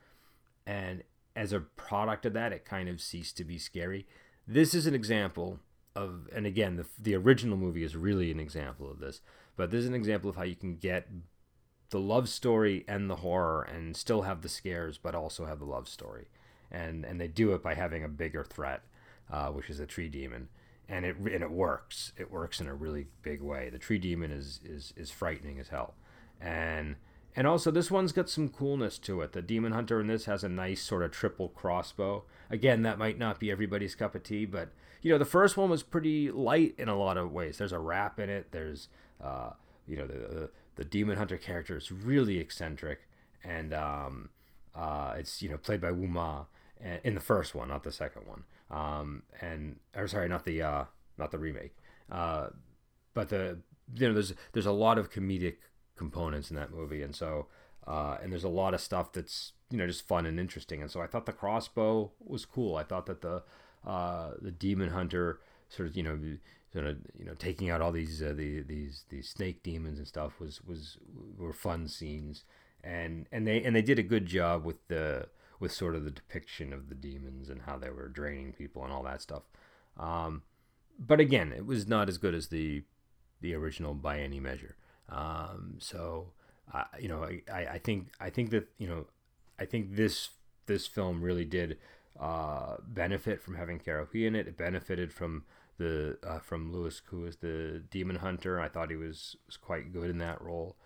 and 0.66 1.02
as 1.34 1.52
a 1.52 1.60
product 1.60 2.26
of 2.26 2.32
that 2.34 2.52
it 2.52 2.64
kind 2.64 2.88
of 2.88 3.00
ceased 3.00 3.36
to 3.38 3.44
be 3.44 3.58
scary. 3.58 4.06
This 4.46 4.74
is 4.74 4.86
an 4.86 4.94
example 4.94 5.60
of 5.96 6.28
and 6.34 6.46
again 6.46 6.76
the 6.76 6.86
the 6.98 7.14
original 7.14 7.56
movie 7.56 7.84
is 7.84 7.96
really 7.96 8.30
an 8.30 8.38
example 8.40 8.90
of 8.90 9.00
this 9.00 9.20
but 9.56 9.70
this 9.70 9.80
is 9.80 9.88
an 9.88 9.94
example 9.94 10.28
of 10.30 10.36
how 10.36 10.44
you 10.44 10.54
can 10.54 10.76
get 10.76 11.08
the 11.90 12.00
love 12.00 12.28
story 12.28 12.84
and 12.86 13.08
the 13.08 13.16
horror 13.16 13.62
and 13.62 13.96
still 13.96 14.22
have 14.22 14.42
the 14.42 14.48
scares 14.48 14.98
but 14.98 15.14
also 15.14 15.46
have 15.46 15.58
the 15.58 15.64
love 15.64 15.88
story. 15.88 16.28
And 16.70 17.04
and 17.04 17.20
they 17.20 17.28
do 17.28 17.54
it 17.54 17.62
by 17.62 17.74
having 17.74 18.04
a 18.04 18.08
bigger 18.08 18.44
threat 18.44 18.82
uh, 19.30 19.48
which 19.48 19.70
is 19.70 19.80
a 19.80 19.86
tree 19.86 20.08
demon. 20.08 20.48
And 20.88 21.04
it 21.04 21.16
and 21.16 21.42
it 21.42 21.50
works. 21.50 22.12
It 22.16 22.30
works 22.30 22.60
in 22.60 22.66
a 22.66 22.74
really 22.74 23.08
big 23.22 23.42
way. 23.42 23.68
The 23.70 23.78
tree 23.78 23.98
demon 23.98 24.30
is 24.30 24.60
is 24.64 24.92
is 24.96 25.10
frightening 25.10 25.58
as 25.58 25.68
hell. 25.68 25.94
And 26.40 26.96
and 27.36 27.46
also 27.46 27.70
this 27.70 27.90
one's 27.90 28.12
got 28.12 28.30
some 28.30 28.48
coolness 28.48 28.98
to 29.00 29.20
it. 29.20 29.32
The 29.32 29.42
demon 29.42 29.72
hunter 29.72 30.00
in 30.00 30.06
this 30.06 30.24
has 30.24 30.44
a 30.44 30.48
nice 30.48 30.82
sort 30.82 31.02
of 31.02 31.10
triple 31.10 31.48
crossbow. 31.50 32.24
Again 32.50 32.82
that 32.82 32.98
might 32.98 33.18
not 33.18 33.38
be 33.38 33.50
everybody's 33.50 33.94
cup 33.94 34.14
of 34.14 34.22
tea 34.22 34.46
but 34.46 34.70
you 35.02 35.12
know, 35.12 35.18
the 35.18 35.24
first 35.24 35.56
one 35.56 35.70
was 35.70 35.82
pretty 35.82 36.30
light 36.30 36.74
in 36.78 36.88
a 36.88 36.98
lot 36.98 37.16
of 37.16 37.32
ways. 37.32 37.58
There's 37.58 37.72
a 37.72 37.78
rap 37.78 38.18
in 38.18 38.28
it. 38.28 38.48
There's, 38.50 38.88
uh, 39.22 39.50
you 39.86 39.96
know, 39.96 40.06
the, 40.06 40.14
the, 40.14 40.50
the 40.78 40.84
demon 40.84 41.18
hunter 41.18 41.36
character 41.36 41.76
is 41.76 41.90
really 41.90 42.38
eccentric, 42.38 43.00
and 43.42 43.74
um, 43.74 44.30
uh, 44.76 45.14
it's 45.18 45.42
you 45.42 45.48
know 45.48 45.58
played 45.58 45.80
by 45.80 45.90
Wu 45.90 46.06
Ma 46.06 46.44
in 47.02 47.14
the 47.14 47.20
first 47.20 47.52
one, 47.52 47.68
not 47.68 47.82
the 47.82 47.90
second 47.90 48.22
one. 48.26 48.44
Um, 48.70 49.24
and 49.40 49.80
or 49.96 50.06
sorry, 50.06 50.28
not 50.28 50.44
the 50.44 50.62
uh, 50.62 50.84
not 51.18 51.32
the 51.32 51.38
remake. 51.38 51.74
Uh, 52.10 52.50
but 53.12 53.28
the 53.28 53.58
you 53.92 54.06
know 54.06 54.14
there's 54.14 54.34
there's 54.52 54.66
a 54.66 54.72
lot 54.72 54.98
of 54.98 55.10
comedic 55.10 55.56
components 55.96 56.48
in 56.48 56.56
that 56.56 56.72
movie, 56.72 57.02
and 57.02 57.14
so 57.14 57.46
uh, 57.84 58.18
and 58.22 58.30
there's 58.30 58.44
a 58.44 58.48
lot 58.48 58.72
of 58.72 58.80
stuff 58.80 59.12
that's 59.12 59.54
you 59.70 59.78
know 59.78 59.86
just 59.86 60.06
fun 60.06 60.26
and 60.26 60.38
interesting. 60.38 60.80
And 60.80 60.90
so 60.90 61.00
I 61.00 61.08
thought 61.08 61.26
the 61.26 61.32
crossbow 61.32 62.12
was 62.20 62.44
cool. 62.44 62.76
I 62.76 62.84
thought 62.84 63.06
that 63.06 63.20
the 63.20 63.42
uh, 63.84 64.34
the 64.40 64.52
demon 64.52 64.90
hunter 64.90 65.40
sort 65.68 65.88
of 65.88 65.96
you 65.96 66.04
know 66.04 66.16
sort 66.72 66.86
of 66.86 66.98
you 67.18 67.24
know 67.24 67.34
taking 67.34 67.70
out 67.70 67.80
all 67.80 67.92
these 67.92 68.22
uh, 68.22 68.34
the, 68.36 68.62
these 68.62 69.04
these 69.08 69.28
snake 69.28 69.62
demons 69.62 69.98
and 69.98 70.06
stuff 70.06 70.38
was 70.40 70.62
was 70.62 70.98
were 71.36 71.52
fun 71.52 71.88
scenes 71.88 72.44
and 72.84 73.26
and 73.32 73.46
they 73.46 73.62
and 73.62 73.74
they 73.74 73.82
did 73.82 73.98
a 73.98 74.02
good 74.02 74.26
job 74.26 74.64
with 74.64 74.86
the 74.88 75.26
with 75.60 75.72
sort 75.72 75.94
of 75.94 76.04
the 76.04 76.10
depiction 76.10 76.72
of 76.72 76.88
the 76.88 76.94
demons 76.94 77.48
and 77.48 77.62
how 77.62 77.76
they 77.76 77.90
were 77.90 78.08
draining 78.08 78.52
people 78.52 78.84
and 78.84 78.92
all 78.92 79.02
that 79.02 79.20
stuff. 79.20 79.42
Um, 79.98 80.42
but 80.98 81.18
again, 81.18 81.52
it 81.52 81.66
was 81.66 81.88
not 81.88 82.08
as 82.08 82.18
good 82.18 82.34
as 82.34 82.48
the 82.48 82.84
the 83.40 83.54
original 83.54 83.94
by 83.94 84.20
any 84.20 84.40
measure. 84.40 84.76
Um, 85.08 85.76
so 85.78 86.32
uh, 86.72 86.84
you 87.00 87.08
know, 87.08 87.24
I, 87.52 87.66
I 87.72 87.78
think 87.78 88.12
I 88.20 88.30
think 88.30 88.50
that 88.50 88.68
you 88.78 88.88
know 88.88 89.06
I 89.58 89.64
think 89.64 89.96
this 89.96 90.30
this 90.66 90.86
film 90.86 91.22
really 91.22 91.44
did 91.44 91.78
uh, 92.20 92.76
benefit 92.86 93.42
from 93.42 93.56
having 93.56 93.78
Carol 93.78 94.06
in 94.12 94.34
it. 94.34 94.46
It 94.46 94.56
benefited 94.56 95.12
from 95.12 95.44
the 95.78 96.18
uh, 96.26 96.38
from 96.40 96.72
Louis, 96.72 97.00
who 97.06 97.20
was 97.20 97.36
the 97.36 97.82
demon 97.90 98.16
hunter. 98.16 98.60
I 98.60 98.68
thought 98.68 98.90
he 98.90 98.96
was 98.96 99.36
was 99.46 99.56
quite 99.56 99.92
good 99.92 100.10
in 100.10 100.18
that 100.18 100.42
role, 100.42 100.76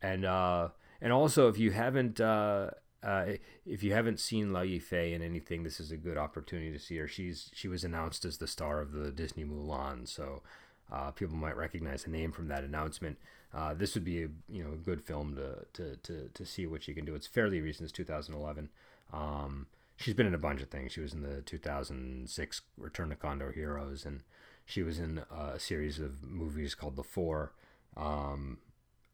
and 0.00 0.24
uh, 0.24 0.68
and 1.00 1.12
also 1.12 1.48
if 1.48 1.58
you 1.58 1.72
haven't 1.72 2.20
uh, 2.20 2.70
uh, 3.02 3.26
if 3.66 3.82
you 3.82 3.92
haven't 3.92 4.18
seen 4.20 4.52
Lao 4.52 4.62
Yifei 4.62 5.12
in 5.12 5.22
anything, 5.22 5.62
this 5.62 5.78
is 5.78 5.90
a 5.90 5.96
good 5.96 6.16
opportunity 6.16 6.72
to 6.72 6.78
see 6.78 6.96
her. 6.96 7.08
She's 7.08 7.50
she 7.52 7.68
was 7.68 7.84
announced 7.84 8.24
as 8.24 8.38
the 8.38 8.46
star 8.46 8.80
of 8.80 8.92
the 8.92 9.10
Disney 9.10 9.44
Mulan, 9.44 10.08
so 10.08 10.42
uh, 10.90 11.10
people 11.10 11.36
might 11.36 11.56
recognize 11.56 12.04
the 12.04 12.10
name 12.10 12.32
from 12.32 12.48
that 12.48 12.64
announcement. 12.64 13.18
Uh, 13.52 13.74
this 13.74 13.94
would 13.94 14.04
be 14.04 14.24
a 14.24 14.28
you 14.48 14.64
know 14.64 14.72
a 14.72 14.76
good 14.76 15.02
film 15.02 15.36
to, 15.36 15.66
to, 15.74 15.96
to, 15.98 16.28
to 16.32 16.46
see 16.46 16.66
what 16.66 16.82
she 16.82 16.94
can 16.94 17.04
do. 17.04 17.14
It's 17.14 17.26
fairly 17.26 17.60
recent, 17.60 17.88
it's 17.88 17.96
2011. 17.96 18.70
Um, 19.12 19.66
she's 19.96 20.14
been 20.14 20.26
in 20.26 20.34
a 20.34 20.38
bunch 20.38 20.62
of 20.62 20.68
things. 20.68 20.92
She 20.92 21.00
was 21.00 21.12
in 21.12 21.22
the 21.22 21.42
2006 21.42 22.62
Return 22.76 23.10
to 23.10 23.16
Condor 23.16 23.52
Heroes, 23.52 24.04
and 24.04 24.22
she 24.64 24.82
was 24.82 24.98
in 24.98 25.22
a 25.30 25.58
series 25.58 25.98
of 25.98 26.22
movies 26.22 26.74
called 26.74 26.96
The 26.96 27.04
Four, 27.04 27.52
um, 27.96 28.58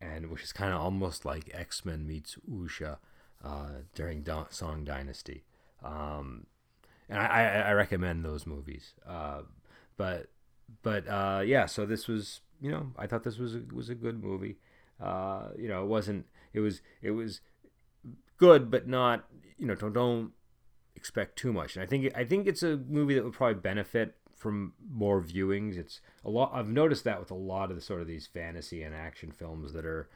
and 0.00 0.30
which 0.30 0.42
is 0.42 0.52
kind 0.52 0.72
of 0.72 0.80
almost 0.80 1.24
like 1.24 1.50
X 1.52 1.84
Men 1.84 2.06
meets 2.06 2.36
Wuxia 2.48 2.98
uh, 3.44 3.82
during 3.94 4.26
Song 4.50 4.84
Dynasty. 4.84 5.44
Um, 5.82 6.46
and 7.08 7.18
I, 7.18 7.64
I, 7.68 7.72
recommend 7.72 8.24
those 8.24 8.46
movies. 8.46 8.92
Uh, 9.06 9.42
but 9.96 10.28
but 10.82 11.08
uh, 11.08 11.42
yeah, 11.44 11.66
so 11.66 11.86
this 11.86 12.06
was 12.06 12.40
you 12.60 12.70
know 12.70 12.92
I 12.96 13.06
thought 13.06 13.24
this 13.24 13.38
was 13.38 13.54
a, 13.54 13.62
was 13.72 13.88
a 13.88 13.94
good 13.94 14.22
movie. 14.22 14.58
Uh, 15.02 15.48
you 15.58 15.68
know, 15.68 15.82
it 15.82 15.88
wasn't. 15.88 16.26
It 16.52 16.60
was 16.60 16.82
it 17.02 17.12
was 17.12 17.40
good, 18.36 18.70
but 18.70 18.86
not 18.86 19.24
you 19.58 19.66
know 19.66 19.74
don't 19.74 19.92
don't 19.92 20.32
expect 21.00 21.36
too 21.36 21.52
much. 21.52 21.74
And 21.74 21.82
I 21.82 21.86
think 21.86 22.12
I 22.14 22.24
think 22.24 22.46
it's 22.46 22.62
a 22.62 22.76
movie 22.76 23.14
that 23.14 23.24
would 23.24 23.32
probably 23.32 23.54
benefit 23.54 24.16
from 24.36 24.74
more 24.90 25.22
viewings. 25.22 25.76
It's 25.78 26.00
a 26.24 26.30
lot. 26.30 26.50
I've 26.54 26.68
noticed 26.68 27.04
that 27.04 27.18
with 27.18 27.30
a 27.30 27.34
lot 27.34 27.70
of 27.70 27.76
the 27.76 27.82
sort 27.82 28.02
of 28.02 28.06
these 28.06 28.26
fantasy 28.26 28.82
and 28.82 28.94
action 28.94 29.32
films 29.32 29.72
that 29.72 29.86
are 29.86 30.08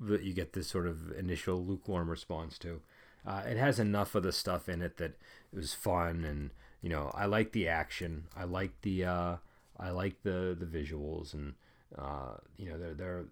that 0.00 0.22
you 0.22 0.32
get 0.32 0.52
this 0.52 0.66
sort 0.66 0.86
of 0.86 1.12
initial 1.12 1.64
lukewarm 1.64 2.10
response 2.10 2.58
to. 2.58 2.80
Uh, 3.24 3.42
it 3.46 3.56
has 3.56 3.78
enough 3.78 4.14
of 4.14 4.22
the 4.22 4.32
stuff 4.32 4.68
in 4.68 4.82
it 4.82 4.96
that 4.96 5.16
it 5.52 5.56
was 5.56 5.74
fun, 5.74 6.24
and 6.24 6.50
you 6.82 6.88
know, 6.88 7.12
I 7.14 7.26
like 7.26 7.52
the 7.52 7.68
action. 7.68 8.24
I 8.36 8.44
like 8.44 8.80
the 8.82 9.04
uh, 9.04 9.36
I 9.78 9.90
like 9.90 10.22
the 10.22 10.56
the 10.58 10.66
visuals, 10.66 11.34
and 11.34 11.54
uh, 11.96 12.34
you 12.56 12.68
know, 12.68 12.78
there 12.78 12.94
there 12.94 13.24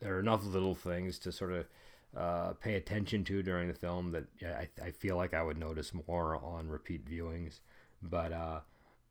there 0.00 0.16
are 0.16 0.20
enough 0.20 0.44
little 0.44 0.76
things 0.76 1.18
to 1.20 1.32
sort 1.32 1.52
of 1.52 1.66
uh, 2.16 2.52
pay 2.54 2.74
attention 2.74 3.24
to 3.24 3.42
during 3.42 3.68
the 3.68 3.74
film 3.74 4.12
that 4.12 4.24
I, 4.42 4.68
I 4.82 4.90
feel 4.90 5.16
like 5.16 5.34
I 5.34 5.42
would 5.42 5.58
notice 5.58 5.92
more 6.08 6.36
on 6.36 6.68
repeat 6.68 7.08
viewings. 7.08 7.60
But 8.02 8.32
uh, 8.32 8.60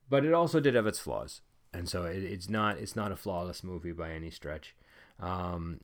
but 0.09 0.25
it 0.25 0.33
also 0.33 0.59
did 0.59 0.75
have 0.75 0.87
its 0.87 0.99
flaws, 0.99 1.41
and 1.73 1.87
so 1.87 2.03
it, 2.03 2.23
it's 2.23 2.49
not 2.49 2.77
it's 2.77 2.95
not 2.95 3.11
a 3.11 3.15
flawless 3.15 3.63
movie 3.63 3.91
by 3.91 4.11
any 4.11 4.31
stretch. 4.31 4.75
Um, 5.19 5.79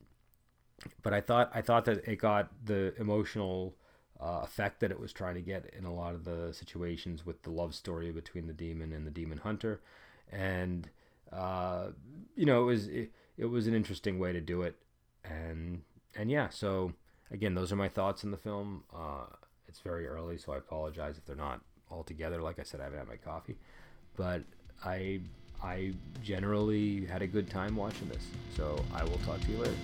but 1.02 1.14
I 1.14 1.22
thought 1.22 1.52
I 1.54 1.62
thought 1.62 1.86
that 1.86 2.08
it 2.08 2.18
got 2.18 2.50
the 2.66 2.94
emotional 3.00 3.76
uh, 4.20 4.42
effect 4.44 4.80
that 4.80 4.92
it 4.92 5.00
was 5.00 5.14
trying 5.14 5.36
to 5.36 5.42
get 5.42 5.72
in 5.78 5.86
a 5.86 5.94
lot 5.94 6.16
of 6.16 6.24
the 6.26 6.54
situations 6.54 7.26
with 7.26 7.44
the 7.44 7.50
love 7.50 7.76
story 7.76 8.12
between 8.12 8.48
the 8.48 8.54
demon 8.54 8.92
and 8.92 9.06
the 9.06 9.12
demon 9.12 9.38
hunter, 9.40 9.82
and 10.32 10.90
uh, 11.32 11.88
you 12.36 12.46
know 12.46 12.64
it 12.64 12.66
was 12.66 12.88
it, 12.88 13.12
it 13.38 13.46
was 13.46 13.68
an 13.68 13.76
interesting 13.76 14.20
way 14.20 14.34
to 14.34 14.42
do 14.42 14.64
it, 14.64 14.76
and 15.24 15.84
and 16.16 16.32
yeah, 16.32 16.50
so 16.50 16.94
again, 17.32 17.56
those 17.56 17.72
are 17.72 17.76
my 17.76 17.90
thoughts 17.90 18.24
in 18.24 18.32
the 18.32 18.38
film. 18.38 18.84
Uh, 18.94 19.26
it's 19.68 19.80
very 19.80 20.08
early, 20.08 20.38
so 20.38 20.54
I 20.54 20.58
apologize 20.58 21.18
if 21.18 21.26
they're 21.26 21.36
not 21.36 21.62
all 21.90 22.04
together. 22.04 22.42
Like 22.42 22.60
I 22.60 22.64
said, 22.64 22.80
I 22.80 22.86
haven't 22.86 23.00
had 23.00 23.08
my 23.08 23.18
coffee, 23.18 23.58
but 24.16 24.44
I 24.84 25.22
I 25.64 25.94
generally 26.22 27.06
had 27.06 27.22
a 27.22 27.28
good 27.28 27.50
time 27.50 27.76
watching 27.76 28.10
this. 28.10 28.28
So 28.56 28.84
I 28.94 29.04
will 29.04 29.20
talk 29.20 29.40
to 29.42 29.52
you 29.52 29.58
later. 29.58 29.76